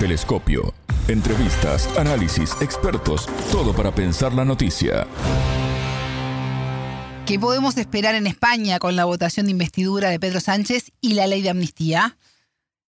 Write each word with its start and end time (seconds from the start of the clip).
Telescopio. 0.00 0.72
Entrevistas, 1.08 1.86
análisis, 1.98 2.52
expertos, 2.62 3.26
todo 3.52 3.74
para 3.74 3.94
pensar 3.94 4.32
la 4.32 4.46
noticia. 4.46 5.06
¿Qué 7.26 7.38
podemos 7.38 7.76
esperar 7.76 8.14
en 8.14 8.26
España 8.26 8.78
con 8.78 8.96
la 8.96 9.04
votación 9.04 9.44
de 9.44 9.52
investidura 9.52 10.08
de 10.08 10.18
Pedro 10.18 10.40
Sánchez 10.40 10.90
y 11.02 11.12
la 11.12 11.26
ley 11.26 11.42
de 11.42 11.50
amnistía? 11.50 12.16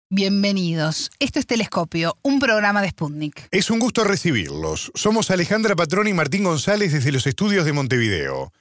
Bienvenidos. 0.10 1.12
Esto 1.20 1.40
es 1.40 1.48
Telescopio, 1.48 2.18
un 2.22 2.40
programa 2.40 2.82
de 2.82 2.92
Sputnik. 2.92 3.50
Es 3.52 3.70
un 3.70 3.80
gusto 3.80 4.06
recibirlos. 4.06 4.94
Somos 4.96 5.32
Alejandra 5.32 5.76
Patrón 5.76 6.08
y 6.08 6.14
Martín 6.14 6.46
González 6.46 6.94
desde 6.94 7.12
los 7.12 7.28
estudios 7.28 7.66
de 7.66 7.74
Montevideo. 7.74 8.54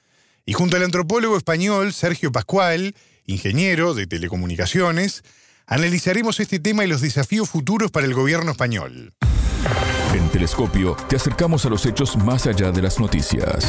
Y 0.45 0.51
junto 0.51 0.75
al 0.75 0.83
antropólogo 0.83 1.37
español 1.37 1.93
Sergio 1.93 2.33
Pascual, 2.33 2.95
ingeniero 3.25 3.93
de 3.93 4.07
telecomunicaciones, 4.07 5.23
analizaremos 5.67 6.39
este 6.39 6.59
tema 6.59 6.83
y 6.83 6.87
los 6.87 7.01
desafíos 7.01 7.49
futuros 7.49 7.91
para 7.91 8.05
el 8.05 8.13
gobierno 8.13 8.51
español. 8.51 9.13
En 10.13 10.29
Telescopio 10.29 10.95
te 11.07 11.15
acercamos 11.15 11.65
a 11.65 11.69
los 11.69 11.85
hechos 11.85 12.17
más 12.17 12.47
allá 12.47 12.71
de 12.71 12.81
las 12.81 12.99
noticias. 12.99 13.65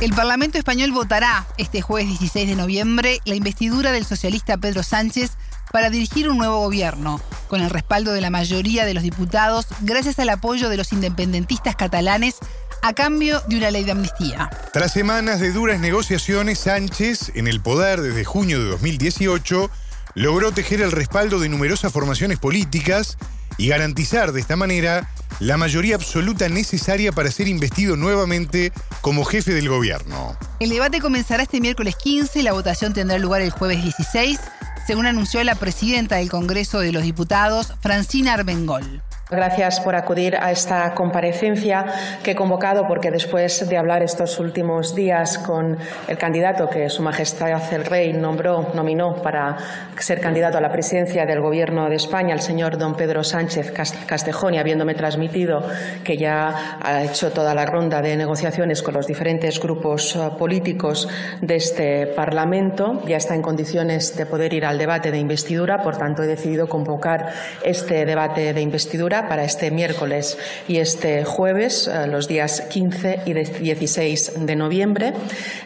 El 0.00 0.12
Parlamento 0.12 0.58
español 0.58 0.92
votará 0.92 1.46
este 1.56 1.80
jueves 1.80 2.06
16 2.08 2.48
de 2.48 2.54
noviembre 2.54 3.18
la 3.24 3.34
investidura 3.34 3.90
del 3.90 4.04
socialista 4.04 4.56
Pedro 4.56 4.84
Sánchez 4.84 5.32
para 5.72 5.90
dirigir 5.90 6.28
un 6.28 6.38
nuevo 6.38 6.60
gobierno, 6.60 7.20
con 7.48 7.60
el 7.60 7.70
respaldo 7.70 8.12
de 8.12 8.20
la 8.20 8.30
mayoría 8.30 8.84
de 8.86 8.94
los 8.94 9.02
diputados, 9.02 9.66
gracias 9.80 10.18
al 10.18 10.28
apoyo 10.28 10.68
de 10.68 10.76
los 10.76 10.92
independentistas 10.92 11.74
catalanes 11.74 12.36
a 12.82 12.92
cambio 12.92 13.42
de 13.48 13.56
una 13.56 13.70
ley 13.70 13.84
de 13.84 13.92
amnistía. 13.92 14.50
Tras 14.72 14.92
semanas 14.92 15.40
de 15.40 15.52
duras 15.52 15.80
negociaciones, 15.80 16.60
Sánchez, 16.60 17.32
en 17.34 17.46
el 17.48 17.60
poder 17.60 18.00
desde 18.00 18.24
junio 18.24 18.62
de 18.62 18.70
2018, 18.70 19.70
logró 20.14 20.52
tejer 20.52 20.80
el 20.80 20.92
respaldo 20.92 21.38
de 21.38 21.48
numerosas 21.48 21.92
formaciones 21.92 22.38
políticas 22.38 23.18
y 23.56 23.68
garantizar 23.68 24.32
de 24.32 24.40
esta 24.40 24.56
manera 24.56 25.10
la 25.40 25.56
mayoría 25.56 25.94
absoluta 25.94 26.48
necesaria 26.48 27.12
para 27.12 27.30
ser 27.30 27.48
investido 27.48 27.96
nuevamente 27.96 28.72
como 29.00 29.24
jefe 29.24 29.52
del 29.52 29.68
gobierno. 29.68 30.36
El 30.60 30.70
debate 30.70 31.00
comenzará 31.00 31.42
este 31.42 31.60
miércoles 31.60 31.96
15 31.96 32.40
y 32.40 32.42
la 32.42 32.52
votación 32.52 32.92
tendrá 32.92 33.18
lugar 33.18 33.42
el 33.42 33.50
jueves 33.50 33.82
16, 33.82 34.40
según 34.86 35.06
anunció 35.06 35.42
la 35.44 35.54
presidenta 35.54 36.16
del 36.16 36.30
Congreso 36.30 36.80
de 36.80 36.92
los 36.92 37.02
Diputados, 37.02 37.74
Francina 37.80 38.34
Armengol. 38.34 39.02
Gracias 39.30 39.80
por 39.80 39.94
acudir 39.94 40.36
a 40.40 40.50
esta 40.50 40.94
comparecencia 40.94 41.84
que 42.22 42.30
he 42.30 42.34
convocado 42.34 42.86
porque 42.88 43.10
después 43.10 43.68
de 43.68 43.76
hablar 43.76 44.02
estos 44.02 44.38
últimos 44.38 44.94
días 44.94 45.36
con 45.36 45.76
el 46.06 46.16
candidato 46.16 46.70
que 46.70 46.88
Su 46.88 47.02
Majestad 47.02 47.74
el 47.74 47.84
Rey 47.84 48.14
nombró, 48.14 48.70
nominó 48.72 49.16
para 49.16 49.58
ser 49.98 50.22
candidato 50.22 50.56
a 50.56 50.62
la 50.62 50.72
presidencia 50.72 51.26
del 51.26 51.42
Gobierno 51.42 51.90
de 51.90 51.96
España, 51.96 52.32
el 52.32 52.40
señor 52.40 52.78
don 52.78 52.94
Pedro 52.94 53.22
Sánchez 53.22 53.70
Castejón, 54.06 54.54
y 54.54 54.58
habiéndome 54.58 54.94
transmitido 54.94 55.62
que 56.02 56.16
ya 56.16 56.78
ha 56.80 57.02
hecho 57.02 57.30
toda 57.30 57.54
la 57.54 57.66
ronda 57.66 58.00
de 58.00 58.16
negociaciones 58.16 58.82
con 58.82 58.94
los 58.94 59.06
diferentes 59.06 59.60
grupos 59.60 60.16
eh, 60.16 60.30
políticos 60.38 61.06
de 61.42 61.56
este 61.56 62.06
Parlamento, 62.06 63.02
ya 63.06 63.18
está 63.18 63.34
en 63.34 63.42
condiciones 63.42 64.16
de 64.16 64.24
poder 64.24 64.54
ir 64.54 64.64
al 64.64 64.78
debate 64.78 65.10
de 65.10 65.18
investidura, 65.18 65.82
por 65.82 65.98
tanto 65.98 66.22
he 66.22 66.26
decidido 66.26 66.66
convocar 66.66 67.30
este 67.62 68.06
debate 68.06 68.54
de 68.54 68.60
investidura 68.62 69.17
para 69.26 69.42
este 69.42 69.70
miércoles 69.70 70.38
y 70.68 70.76
este 70.76 71.24
jueves, 71.24 71.88
eh, 71.88 72.06
los 72.06 72.28
días 72.28 72.60
15 72.60 73.22
y 73.24 73.32
16 73.32 74.46
de 74.46 74.54
noviembre. 74.54 75.14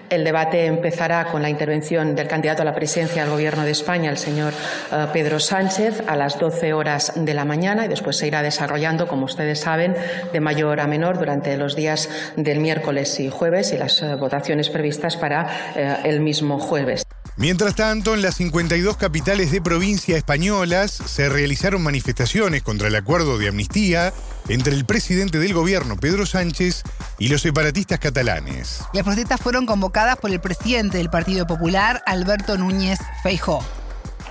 El 0.09 0.25
debate 0.25 0.67
empezará 0.67 1.27
con 1.27 1.43
la 1.43 1.51
intervención 1.51 2.15
del 2.15 2.29
candidato 2.29 2.63
a 2.63 2.65
la 2.65 2.75
presidencia 2.75 3.23
del 3.23 3.33
Gobierno 3.33 3.65
de 3.65 3.73
España, 3.73 4.11
el 4.11 4.19
señor 4.19 4.53
eh, 4.93 5.07
Pedro 5.13 5.41
Sánchez, 5.41 6.03
a 6.07 6.17
las 6.17 6.39
12 6.39 6.73
horas 6.73 7.13
de 7.17 7.35
la 7.35 7.45
mañana 7.45 7.85
y 7.85 7.89
después 7.89 8.17
se 8.17 8.29
irá 8.29 8.43
desarrollando, 8.43 9.09
como 9.09 9.25
ustedes 9.25 9.61
saben, 9.61 9.97
de 10.33 10.41
mayor 10.41 10.81
a 10.81 10.87
menor 10.87 11.19
durante 11.19 11.57
los 11.57 11.77
días 11.77 12.09
del 12.37 12.61
miércoles 12.61 13.19
y 13.21 13.29
jueves 13.29 13.73
y 13.73 13.79
las 13.79 14.01
eh, 14.03 14.15
votaciones 14.15 14.71
previstas 14.71 15.17
para 15.17 16.01
el 16.05 16.21
mismo 16.21 16.59
jueves. 16.59 17.05
Mientras 17.39 17.75
tanto, 17.75 18.13
en 18.13 18.21
las 18.21 18.37
52 18.37 18.99
capitales 18.99 19.51
de 19.51 19.63
provincia 19.63 20.19
españolas 20.19 20.91
se 20.91 21.31
realizaron 21.31 21.83
manifestaciones 21.83 22.63
contra 22.63 22.89
el 22.89 22.95
acuerdo 22.95 23.39
de 23.39 23.49
amnistía 23.49 24.13
entre 24.49 24.75
el 24.75 24.85
presidente 24.85 25.39
del 25.39 25.55
gobierno, 25.55 25.97
Pedro 25.97 26.27
Sánchez, 26.27 26.83
y 27.19 27.29
los 27.29 27.41
separatistas 27.41 27.99
catalanes. 28.01 28.83
Las 28.93 29.05
protestas 29.05 29.41
fueron 29.41 29.65
convocadas 29.65 30.19
por 30.19 30.31
el 30.31 30.41
presidente 30.41 30.99
del 30.99 31.09
Partido 31.09 31.47
Popular, 31.47 32.03
Alberto 32.05 32.59
Núñez 32.59 32.99
Feijó. 33.23 33.65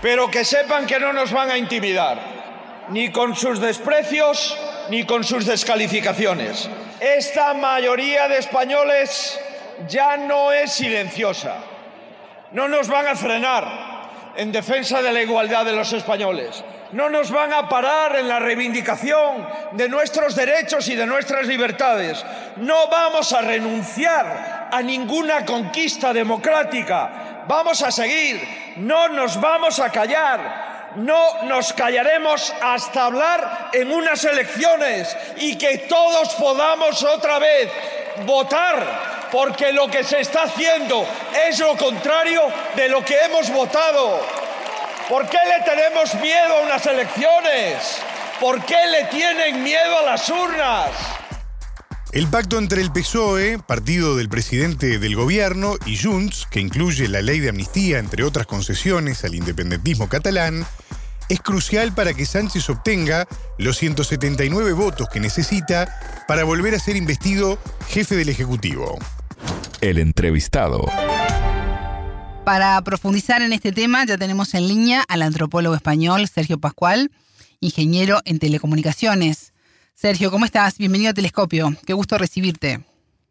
Pero 0.04 0.30
que 0.30 0.46
sepan 0.46 0.86
que 0.86 1.00
no 1.00 1.12
nos 1.12 1.32
van 1.32 1.50
a 1.50 1.58
intimidar, 1.58 2.86
ni 2.92 3.12
con 3.12 3.36
sus 3.36 3.60
desprecios, 3.60 4.56
ni 4.92 5.08
con 5.08 5.24
sus 5.24 5.48
descalificaciones. 5.48 6.70
Esta 7.00 7.56
mayoría 7.56 8.28
de 8.28 8.38
españoles 8.38 9.40
ya 9.90 10.18
no 10.18 10.52
es 10.52 10.72
silenciosa 10.72 11.71
no 12.54 12.68
nos 12.68 12.88
van 12.88 13.08
a 13.08 13.16
frenar 13.16 13.92
en 14.36 14.52
defensa 14.52 15.02
de 15.02 15.12
la 15.12 15.22
igualdad 15.22 15.66
de 15.66 15.74
los 15.74 15.92
españoles. 15.94 16.64
No 16.92 17.10
nos 17.10 17.32
van 17.32 17.54
a 17.54 17.70
parar 17.70 18.18
en 18.18 18.28
la 18.28 18.40
reivindicación 18.40 19.48
de 19.72 19.88
nuestros 19.88 20.36
derechos 20.36 20.88
y 20.90 20.96
de 20.96 21.06
nuestras 21.06 21.48
libertades. 21.48 22.24
No 22.58 22.88
vamos 22.90 23.32
a 23.32 23.42
renunciar 23.42 24.70
a 24.72 24.82
ninguna 24.82 25.46
conquista 25.46 26.12
democrática. 26.12 27.44
Vamos 27.48 27.82
a 27.82 27.92
seguir. 27.92 28.42
No 28.78 29.08
nos 29.08 29.40
vamos 29.40 29.80
a 29.80 29.90
callar. 29.90 30.92
No 30.96 31.44
nos 31.44 31.72
callaremos 31.72 32.54
hasta 32.62 33.06
hablar 33.06 33.70
en 33.72 33.90
unas 33.92 34.26
elecciones 34.26 35.16
y 35.38 35.58
que 35.58 35.78
todos 35.90 36.36
podamos 36.36 37.02
otra 37.04 37.40
vez 37.40 37.72
votar 38.26 39.11
porque 39.32 39.72
lo 39.72 39.88
que 39.88 40.04
se 40.04 40.20
está 40.20 40.44
haciendo 40.44 41.06
es 41.48 41.60
lo 41.60 41.78
contrario 41.78 42.42
de 42.76 42.90
lo 42.90 43.04
que 43.04 43.16
hemos 43.26 43.50
votado. 43.52 44.20
¿Por 45.10 45.28
qué 45.30 45.38
le 45.48 45.64
tenemos 45.64 46.14
miedo 46.16 46.58
a 46.58 46.62
unas 46.64 46.86
elecciones? 46.86 47.98
¿Por 48.40 48.64
qué 48.66 48.78
le 48.92 49.06
tienen 49.06 49.64
miedo 49.64 50.00
a 50.00 50.04
las 50.04 50.30
urnas? 50.30 50.90
El 52.12 52.28
pacto 52.28 52.58
entre 52.58 52.82
el 52.82 52.92
PSOE, 52.92 53.58
partido 53.60 54.18
del 54.18 54.28
presidente 54.28 55.00
del 55.00 55.16
gobierno, 55.16 55.76
y 55.86 55.98
Junts, 55.98 56.46
que 56.52 56.60
incluye 56.60 57.08
la 57.08 57.22
ley 57.22 57.40
de 57.40 57.50
amnistía, 57.50 58.00
entre 58.00 58.24
otras 58.24 58.48
concesiones 58.48 59.24
al 59.24 59.34
independentismo 59.34 60.10
catalán, 60.10 60.66
es 61.30 61.40
crucial 61.40 61.94
para 61.94 62.14
que 62.14 62.26
Sánchez 62.26 62.70
obtenga 62.70 63.26
los 63.58 63.78
179 63.78 64.74
votos 64.74 65.08
que 65.08 65.22
necesita 65.22 66.26
para 66.28 66.44
volver 66.44 66.76
a 66.76 66.80
ser 66.80 66.98
investido 66.98 67.58
jefe 67.88 68.18
del 68.18 68.28
Ejecutivo. 68.28 69.00
El 69.82 69.98
entrevistado. 69.98 70.86
Para 72.46 72.80
profundizar 72.84 73.42
en 73.42 73.52
este 73.52 73.72
tema 73.72 74.06
ya 74.06 74.16
tenemos 74.16 74.54
en 74.54 74.68
línea 74.68 75.04
al 75.08 75.24
antropólogo 75.24 75.74
español 75.74 76.28
Sergio 76.28 76.60
Pascual, 76.60 77.10
ingeniero 77.62 78.20
en 78.26 78.38
telecomunicaciones. 78.38 79.56
Sergio, 79.96 80.30
¿cómo 80.30 80.46
estás? 80.46 80.78
Bienvenido 80.78 81.10
a 81.10 81.14
Telescopio. 81.16 81.70
Qué 81.88 81.94
gusto 81.94 82.20
recibirte. 82.20 82.86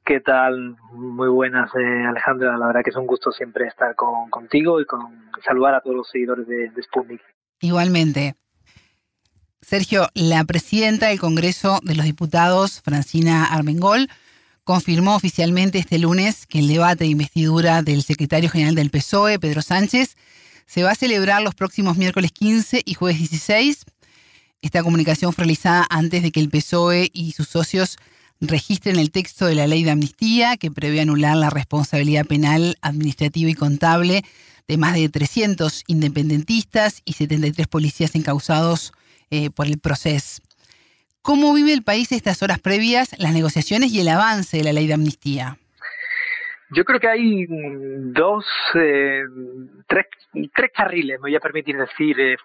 ¿Qué 0.04 0.18
tal? 0.18 0.76
Muy 0.92 1.28
buenas, 1.28 1.70
eh, 1.76 2.04
Alejandra. 2.08 2.58
La 2.58 2.66
verdad 2.66 2.82
que 2.82 2.90
es 2.90 2.96
un 2.96 3.06
gusto 3.06 3.30
siempre 3.30 3.68
estar 3.68 3.94
contigo 3.94 4.80
y 4.80 4.86
con 4.86 5.30
saludar 5.44 5.76
a 5.76 5.80
todos 5.80 5.94
los 5.94 6.10
seguidores 6.10 6.48
de, 6.48 6.70
de 6.70 6.82
Sputnik. 6.82 7.20
Igualmente. 7.60 8.34
Sergio, 9.60 10.08
la 10.14 10.42
presidenta 10.42 11.08
del 11.08 11.20
Congreso 11.20 11.78
de 11.84 11.94
los 11.94 12.06
Diputados, 12.06 12.80
Francina 12.82 13.44
Armengol, 13.44 14.08
confirmó 14.70 15.16
oficialmente 15.16 15.81
este 15.81 15.98
lunes 15.98 16.47
que 16.47 16.60
el 16.60 16.69
debate 16.69 17.03
de 17.03 17.10
investidura 17.10 17.82
del 17.82 18.04
secretario 18.04 18.48
general 18.48 18.76
del 18.76 18.88
PSOE, 18.88 19.41
Pedro 19.41 19.62
Sánchez, 19.62 20.16
se 20.64 20.84
va 20.84 20.92
a 20.92 20.94
celebrar 20.94 21.42
los 21.42 21.56
próximos 21.56 21.97
miércoles 21.97 22.30
15 22.30 22.83
y 22.84 22.94
jueves 22.94 23.18
16. 23.18 23.84
Esta 24.62 24.84
comunicación 24.84 25.33
fue 25.33 25.42
realizada 25.42 25.89
antes 25.91 26.22
de 26.22 26.30
que 26.30 26.39
el 26.39 26.50
PSOE 26.50 27.10
y 27.12 27.33
sus 27.33 27.48
socios 27.48 27.98
registren 28.41 29.00
el 29.00 29.10
texto 29.10 29.47
de 29.47 29.56
la 29.56 29.66
ley 29.66 29.83
de 29.83 29.91
amnistía 29.91 30.56
que 30.56 30.71
prevé 30.71 31.00
anular 31.00 31.36
la 31.36 31.50
responsabilidad 31.50 32.24
penal, 32.24 32.78
administrativa 32.80 33.50
y 33.50 33.54
contable 33.54 34.24
de 34.68 34.77
más 34.77 34.94
de 34.94 35.09
300 35.09 35.83
independentistas 35.89 37.03
y 37.04 37.15
73 37.15 37.66
policías 37.66 38.15
encausados 38.15 38.92
eh, 39.33 39.50
por 39.50 39.66
el 39.66 39.78
proceso. 39.78 40.41
¿Cómo 41.22 41.52
vive 41.52 41.72
el 41.72 41.82
país 41.82 42.12
estas 42.12 42.42
horas 42.42 42.60
previas, 42.60 43.14
las 43.18 43.32
negociaciones 43.32 43.92
y 43.92 44.00
el 44.00 44.08
avance 44.08 44.56
de 44.56 44.64
la 44.64 44.72
ley 44.72 44.86
de 44.86 44.94
amnistía? 44.94 45.56
Yo 46.70 46.84
creo 46.84 47.00
que 47.00 47.08
hay 47.08 47.46
dos, 47.48 48.46
eh, 48.74 49.24
tres, 49.86 50.06
tres 50.54 50.70
carriles, 50.74 51.18
me 51.18 51.28
voy 51.30 51.36
a 51.36 51.40
permitir 51.40 51.76
decir, 51.76 52.18
eh, 52.20 52.36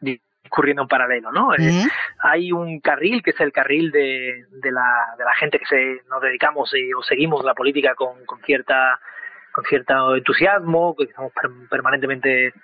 discurriendo 0.00 0.82
en 0.82 0.88
paralelo, 0.88 1.32
¿no? 1.32 1.54
Eh, 1.54 1.86
hay 2.18 2.52
un 2.52 2.80
carril 2.80 3.22
que 3.22 3.30
es 3.30 3.40
el 3.40 3.50
carril 3.50 3.90
de, 3.90 4.44
de, 4.50 4.70
la, 4.70 5.14
de 5.16 5.24
la 5.24 5.34
gente 5.34 5.58
que 5.58 5.66
se, 5.66 6.02
nos 6.10 6.20
dedicamos 6.20 6.70
o 6.96 7.02
seguimos 7.02 7.44
la 7.44 7.54
política 7.54 7.94
con, 7.94 8.24
con 8.26 8.40
cierta 8.42 9.00
con 9.52 9.64
cierto 9.64 10.16
entusiasmo, 10.16 10.96
que 10.96 11.04
estamos 11.04 11.32
permanentemente 11.68 12.54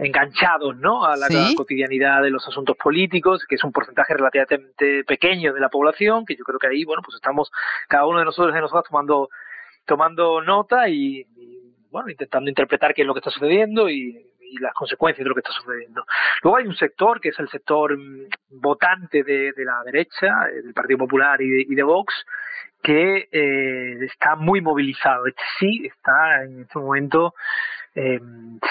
enganchados 0.00 0.76
¿no? 0.76 1.04
a 1.04 1.16
la 1.16 1.28
cotidianidad 1.56 2.22
de 2.22 2.30
los 2.30 2.46
asuntos 2.46 2.76
políticos, 2.76 3.44
que 3.48 3.56
es 3.56 3.64
un 3.64 3.72
porcentaje 3.72 4.14
relativamente 4.14 5.04
pequeño 5.04 5.52
de 5.52 5.60
la 5.60 5.68
población, 5.68 6.24
que 6.24 6.36
yo 6.36 6.44
creo 6.44 6.58
que 6.58 6.68
ahí, 6.68 6.84
bueno, 6.84 7.02
pues 7.02 7.16
estamos 7.16 7.50
cada 7.88 8.06
uno 8.06 8.18
de 8.18 8.24
nosotros 8.24 8.54
de 8.54 8.60
nosotros 8.60 8.84
tomando, 8.88 9.28
tomando 9.84 10.40
nota 10.40 10.88
y, 10.88 11.26
bueno, 11.90 12.08
intentando 12.08 12.48
interpretar 12.48 12.94
qué 12.94 13.02
es 13.02 13.06
lo 13.06 13.14
que 13.14 13.20
está 13.20 13.30
sucediendo 13.30 13.88
y, 13.88 14.26
las 14.58 14.74
consecuencias 14.74 15.22
de 15.22 15.28
lo 15.28 15.34
que 15.36 15.42
está 15.42 15.52
sucediendo. 15.52 16.04
Luego 16.42 16.56
hay 16.56 16.66
un 16.66 16.74
sector 16.74 17.20
que 17.20 17.28
es 17.28 17.38
el 17.38 17.48
sector 17.50 17.96
mm, 17.96 18.26
votante 18.60 19.22
de, 19.22 19.52
la 19.58 19.80
derecha, 19.84 20.48
eh, 20.50 20.62
del 20.62 20.74
Partido 20.74 20.98
Popular 20.98 21.40
y 21.40 21.72
de, 21.72 21.82
Vox, 21.84 22.12
que 22.82 23.28
eh, 23.30 24.04
está 24.06 24.34
muy 24.34 24.60
movilizado. 24.60 25.24
Este 25.28 25.42
sí 25.60 25.82
está 25.86 26.42
en 26.42 26.62
este 26.62 26.80
momento 26.80 27.32
eh, 27.94 28.20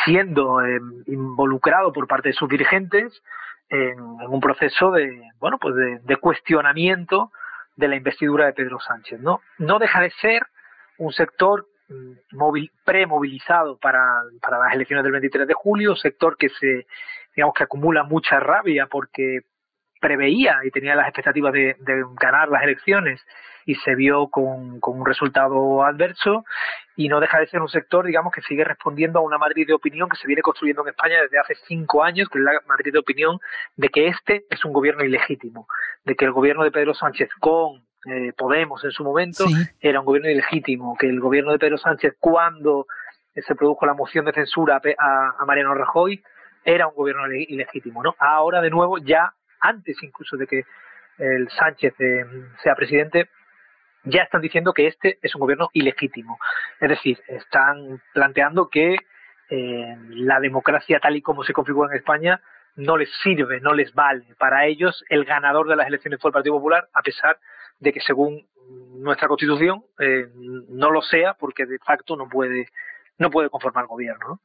siendo 0.06 0.62
eh, 0.62 0.80
involucrado 1.07 1.92
por 1.92 2.07
parte 2.07 2.30
de 2.30 2.33
sus 2.33 2.50
dirigentes 2.50 3.21
en, 3.69 4.00
un 4.00 4.39
proceso 4.39 4.92
de 4.92 5.21
bueno 5.39 5.57
pues 5.60 5.75
de, 5.75 6.18
cuestionamiento 6.18 7.31
de 7.75 7.88
la 7.88 7.95
investidura 7.95 8.45
de 8.45 8.54
Pedro 8.54 8.80
Sánchez 8.80 9.19
no 9.19 9.42
no 9.57 9.80
deja 9.80 10.01
de 10.01 10.12
ser 10.21 10.44
un 10.98 11.12
sector 11.13 11.68
mm, 11.89 12.38
móvil, 12.38 12.71
premovilizado 12.86 13.77
para, 13.77 14.21
para 14.42 14.60
las 14.60 14.74
elecciones 14.74 15.04
del 15.04 15.13
23 15.13 15.48
de 15.48 15.54
julio, 15.54 15.95
sector 15.95 16.38
que 16.38 16.50
se 16.50 16.88
digamos 17.36 17.54
que 17.54 17.63
acumula 17.63 18.04
mucha 18.04 18.39
rabia 18.39 18.88
porque 18.88 19.42
preveía 20.00 20.60
y 20.63 20.72
tenía 20.72 20.96
las 20.96 21.07
expectativas 21.07 21.54
de, 21.54 21.75
ganar 22.19 22.50
las 22.50 22.63
elecciones 22.63 23.22
y 23.66 23.75
se 23.75 23.96
vio 23.96 24.30
con, 24.30 24.80
un 24.81 25.06
resultado 25.06 25.84
adverso 25.84 26.44
y 26.96 27.07
no 27.07 27.19
deja 27.19 27.40
de 27.40 27.48
ser 27.48 27.62
un 27.62 27.69
sector, 27.69 28.06
digamos, 28.06 28.34
que 28.34 28.42
sigue 28.42 28.63
respondiendo 28.63 29.19
a 29.19 29.22
una 29.22 29.38
Madrid 29.38 29.68
de 29.68 29.74
opinión 29.74 30.10
que 30.10 30.18
se 30.18 30.28
viene 30.28 30.42
construyendo 30.42 30.81
en 30.81 30.90
España 30.90 31.22
desde 31.22 31.40
hace 31.40 31.56
cinco 31.68 32.04
años, 32.04 32.30
que 32.30 32.40
es 32.40 32.44
la 32.44 32.54
Madrid 32.68 32.92
de 32.92 33.00
opinión 33.00 33.40
de 33.75 33.90
que 33.90 34.07
este 34.07 34.46
es 34.50 34.66
un 34.66 34.74
gobierno 34.74 35.04
ilegítimo, 35.04 35.68
de 36.04 36.16
que 36.16 36.25
el 36.25 36.31
gobierno 36.31 36.63
de 36.63 36.72
Pedro 36.72 36.94
Sánchez 36.94 37.30
con 37.40 37.84
eh, 38.06 38.34
Podemos 38.38 38.84
en 38.86 38.92
su 38.92 39.04
momento 39.04 39.46
era 39.81 40.00
un 40.00 40.06
gobierno 40.06 40.30
ilegítimo, 40.30 40.96
que 40.98 41.07
el 41.07 41.19
gobierno 41.19 41.51
de 41.51 41.60
Pedro 41.60 41.78
Sánchez 41.78 42.16
cuando 42.19 42.88
se 43.36 43.56
produjo 43.56 43.86
la 43.86 43.94
moción 43.94 44.25
de 44.25 44.34
censura 44.34 44.81
a, 44.98 45.36
a 45.38 45.46
Mariano 45.46 45.74
Rajoy 45.74 46.22
era 46.63 46.88
un 46.88 46.96
gobierno 46.96 47.31
ilegítimo, 47.31 48.04
¿no? 48.04 48.16
Ahora 48.19 48.62
de 48.62 48.69
nuevo 48.69 48.98
ya 48.98 49.34
antes 49.60 50.02
incluso 50.02 50.38
de 50.38 50.48
que 50.48 50.66
el 51.18 51.50
Sánchez 51.50 51.94
eh, 52.00 52.26
sea 52.64 52.76
presidente, 52.76 53.30
ya 54.04 54.24
están 54.24 54.42
diciendo 54.42 54.74
que 54.74 54.88
este 54.88 55.20
es 55.22 55.36
un 55.36 55.42
gobierno 55.42 55.70
ilegítimo. 55.74 56.40
Es 56.80 56.90
decir, 56.90 57.20
están 57.28 58.02
planteando 58.14 58.70
que 58.70 58.96
eh, 59.50 59.98
la 60.10 60.40
democracia 60.40 61.00
tal 61.00 61.16
y 61.18 61.22
como 61.22 61.44
se 61.44 61.54
configura 61.54 61.92
en 61.92 61.98
España 61.98 62.42
no 62.76 62.98
les 62.98 63.10
sirve, 63.24 63.60
no 63.60 63.74
les 63.74 63.94
vale. 63.94 64.26
Para 64.38 64.66
ellos 64.66 65.04
el 65.10 65.26
ganador 65.26 65.68
de 65.68 65.76
las 65.76 65.88
elecciones 65.88 66.22
fue 66.22 66.30
el 66.30 66.34
Partido 66.34 66.56
Popular, 66.56 66.88
a 66.94 67.02
pesar 67.02 67.38
de 67.80 67.92
que 67.92 68.00
según 68.00 68.46
nuestra 69.00 69.28
Constitución 69.28 69.84
eh, 70.00 70.28
no 70.70 70.92
lo 70.92 71.02
sea, 71.02 71.34
porque 71.34 71.66
de 71.66 71.80
facto 71.80 72.16
no 72.16 72.30
puede 72.30 72.68
no 73.19 73.30
puede 73.30 73.50
conformar 73.50 73.86
gobierno. 73.86 74.42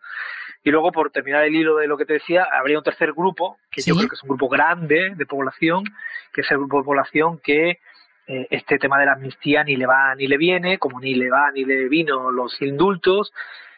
Y 0.62 0.70
luego, 0.70 0.92
por 0.92 1.10
terminar 1.10 1.44
el 1.44 1.54
hilo 1.54 1.76
de 1.76 1.86
lo 1.86 1.96
que 1.96 2.04
te 2.04 2.14
decía, 2.14 2.46
habría 2.50 2.78
un 2.78 2.84
tercer 2.84 3.12
grupo, 3.12 3.58
que 3.70 3.82
yo 3.82 3.94
creo 3.94 4.08
que 4.08 4.16
es 4.16 4.22
un 4.22 4.28
grupo 4.28 4.48
grande 4.48 5.14
de 5.14 5.26
población, 5.26 5.84
que 6.32 6.42
es 6.42 6.50
el 6.50 6.58
grupo 6.58 6.78
de 6.78 6.84
población 6.84 7.38
que 7.38 7.78
eh, 8.26 8.46
este 8.50 8.78
tema 8.78 8.98
de 8.98 9.06
la 9.06 9.12
amnistía 9.12 9.62
ni 9.62 9.76
le 9.76 9.86
va 9.86 10.14
ni 10.14 10.26
le 10.26 10.38
viene, 10.38 10.78
como 10.78 11.00
ni 11.00 11.14
le 11.14 11.30
va 11.30 11.50
ni 11.52 11.64
le 11.64 11.88
vino 11.88 12.30
los 12.30 12.60
indultos, 12.62 13.32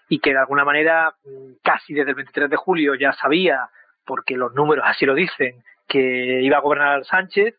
y 0.09 0.21
que 0.21 0.31
de 0.31 0.39
alguna 0.39 0.65
manera 0.65 1.15
mm, 1.25 1.55
casi 1.63 1.93
desde 1.93 2.11
el 2.11 2.17
23 2.17 2.51
de 2.51 2.57
julio 2.57 2.95
ya 2.95 3.13
sabía, 3.13 3.69
porque 4.05 4.37
los 4.37 4.55
números 4.55 4.85
así 4.87 5.05
lo 5.05 5.15
dicen, 5.15 5.65
que 5.89 6.41
iba 6.43 6.57
a 6.57 6.61
gobernar 6.61 7.05
Sánchez, 7.05 7.57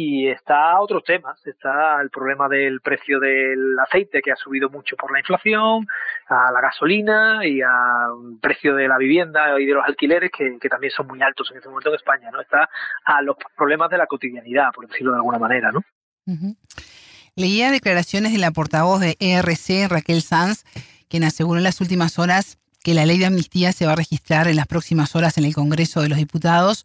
y 0.00 0.28
está 0.28 0.78
otros 0.80 1.02
temas, 1.02 1.44
está 1.44 2.00
el 2.00 2.08
problema 2.10 2.48
del 2.48 2.80
precio 2.80 3.18
del 3.18 3.76
aceite 3.80 4.20
que 4.22 4.30
ha 4.30 4.36
subido 4.36 4.70
mucho 4.70 4.94
por 4.94 5.12
la 5.12 5.18
inflación, 5.18 5.88
a 6.28 6.52
la 6.52 6.60
gasolina 6.60 7.44
y 7.44 7.60
al 7.62 8.38
precio 8.40 8.76
de 8.76 8.86
la 8.86 8.96
vivienda 8.96 9.60
y 9.60 9.66
de 9.66 9.72
los 9.72 9.84
alquileres 9.84 10.30
que, 10.30 10.68
también 10.68 10.92
son 10.92 11.08
muy 11.08 11.20
altos 11.20 11.50
en 11.50 11.56
este 11.56 11.68
momento 11.68 11.88
en 11.88 11.96
España, 11.96 12.30
¿no? 12.30 12.40
Está 12.40 12.68
a 13.04 13.22
los 13.22 13.36
problemas 13.56 13.90
de 13.90 13.98
la 13.98 14.06
cotidianidad, 14.06 14.70
por 14.72 14.86
decirlo 14.86 15.10
de 15.10 15.16
alguna 15.16 15.40
manera, 15.40 15.72
¿no? 15.72 15.82
Leía 17.34 17.72
declaraciones 17.72 18.30
de 18.30 18.38
la 18.38 18.52
portavoz 18.52 19.00
de 19.00 19.16
ERC, 19.18 19.90
Raquel 19.90 20.22
Sanz, 20.22 20.62
quien 21.08 21.24
aseguró 21.24 21.58
en 21.58 21.64
las 21.64 21.80
últimas 21.80 22.20
horas 22.20 22.60
que 22.84 22.94
la 22.94 23.04
ley 23.04 23.18
de 23.18 23.26
amnistía 23.26 23.72
se 23.72 23.84
va 23.84 23.94
a 23.94 23.96
registrar 23.96 24.46
en 24.46 24.54
las 24.54 24.68
próximas 24.68 25.16
horas 25.16 25.38
en 25.38 25.44
el 25.44 25.56
Congreso 25.56 26.02
de 26.02 26.08
los 26.08 26.18
Diputados 26.18 26.84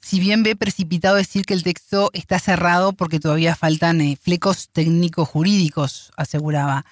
si 0.00 0.18
bien 0.18 0.42
ve 0.42 0.56
precipitado 0.56 1.16
decir 1.16 1.44
que 1.44 1.54
el 1.54 1.62
texto 1.62 2.10
está 2.12 2.38
cerrado 2.38 2.92
porque 2.92 3.20
todavía 3.20 3.54
faltan 3.54 4.00
eh, 4.00 4.16
flecos 4.20 4.72
técnicos 4.72 5.28
jurídicos, 5.28 6.12
aseguraba. 6.16 6.84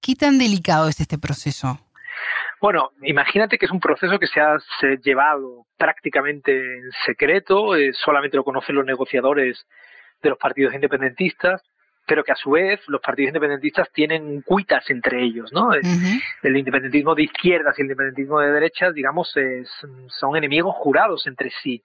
¿Qué 0.00 0.14
tan 0.14 0.38
delicado 0.38 0.88
es 0.88 1.00
este 1.00 1.18
proceso? 1.18 1.80
Bueno, 2.60 2.90
imagínate 3.02 3.58
que 3.58 3.66
es 3.66 3.72
un 3.72 3.80
proceso 3.80 4.18
que 4.18 4.26
se 4.26 4.40
ha 4.40 4.56
llevado 5.02 5.66
prácticamente 5.76 6.52
en 6.56 6.90
secreto, 7.06 7.76
eh, 7.76 7.92
solamente 7.92 8.36
lo 8.36 8.44
conocen 8.44 8.76
los 8.76 8.84
negociadores 8.84 9.64
de 10.22 10.30
los 10.30 10.38
partidos 10.38 10.74
independentistas, 10.74 11.62
pero 12.06 12.24
que 12.24 12.32
a 12.32 12.36
su 12.36 12.50
vez 12.50 12.80
los 12.88 13.00
partidos 13.00 13.28
independentistas 13.28 13.90
tienen 13.92 14.42
cuitas 14.42 14.88
entre 14.90 15.22
ellos, 15.22 15.52
¿no? 15.52 15.70
El 16.42 16.56
independentismo 16.56 17.14
de 17.14 17.24
izquierdas 17.24 17.78
y 17.78 17.82
el 17.82 17.86
independentismo 17.86 18.40
de 18.40 18.50
derechas, 18.50 18.94
digamos, 18.94 19.32
son 20.18 20.36
enemigos 20.36 20.74
jurados 20.76 21.26
entre 21.26 21.50
sí. 21.62 21.82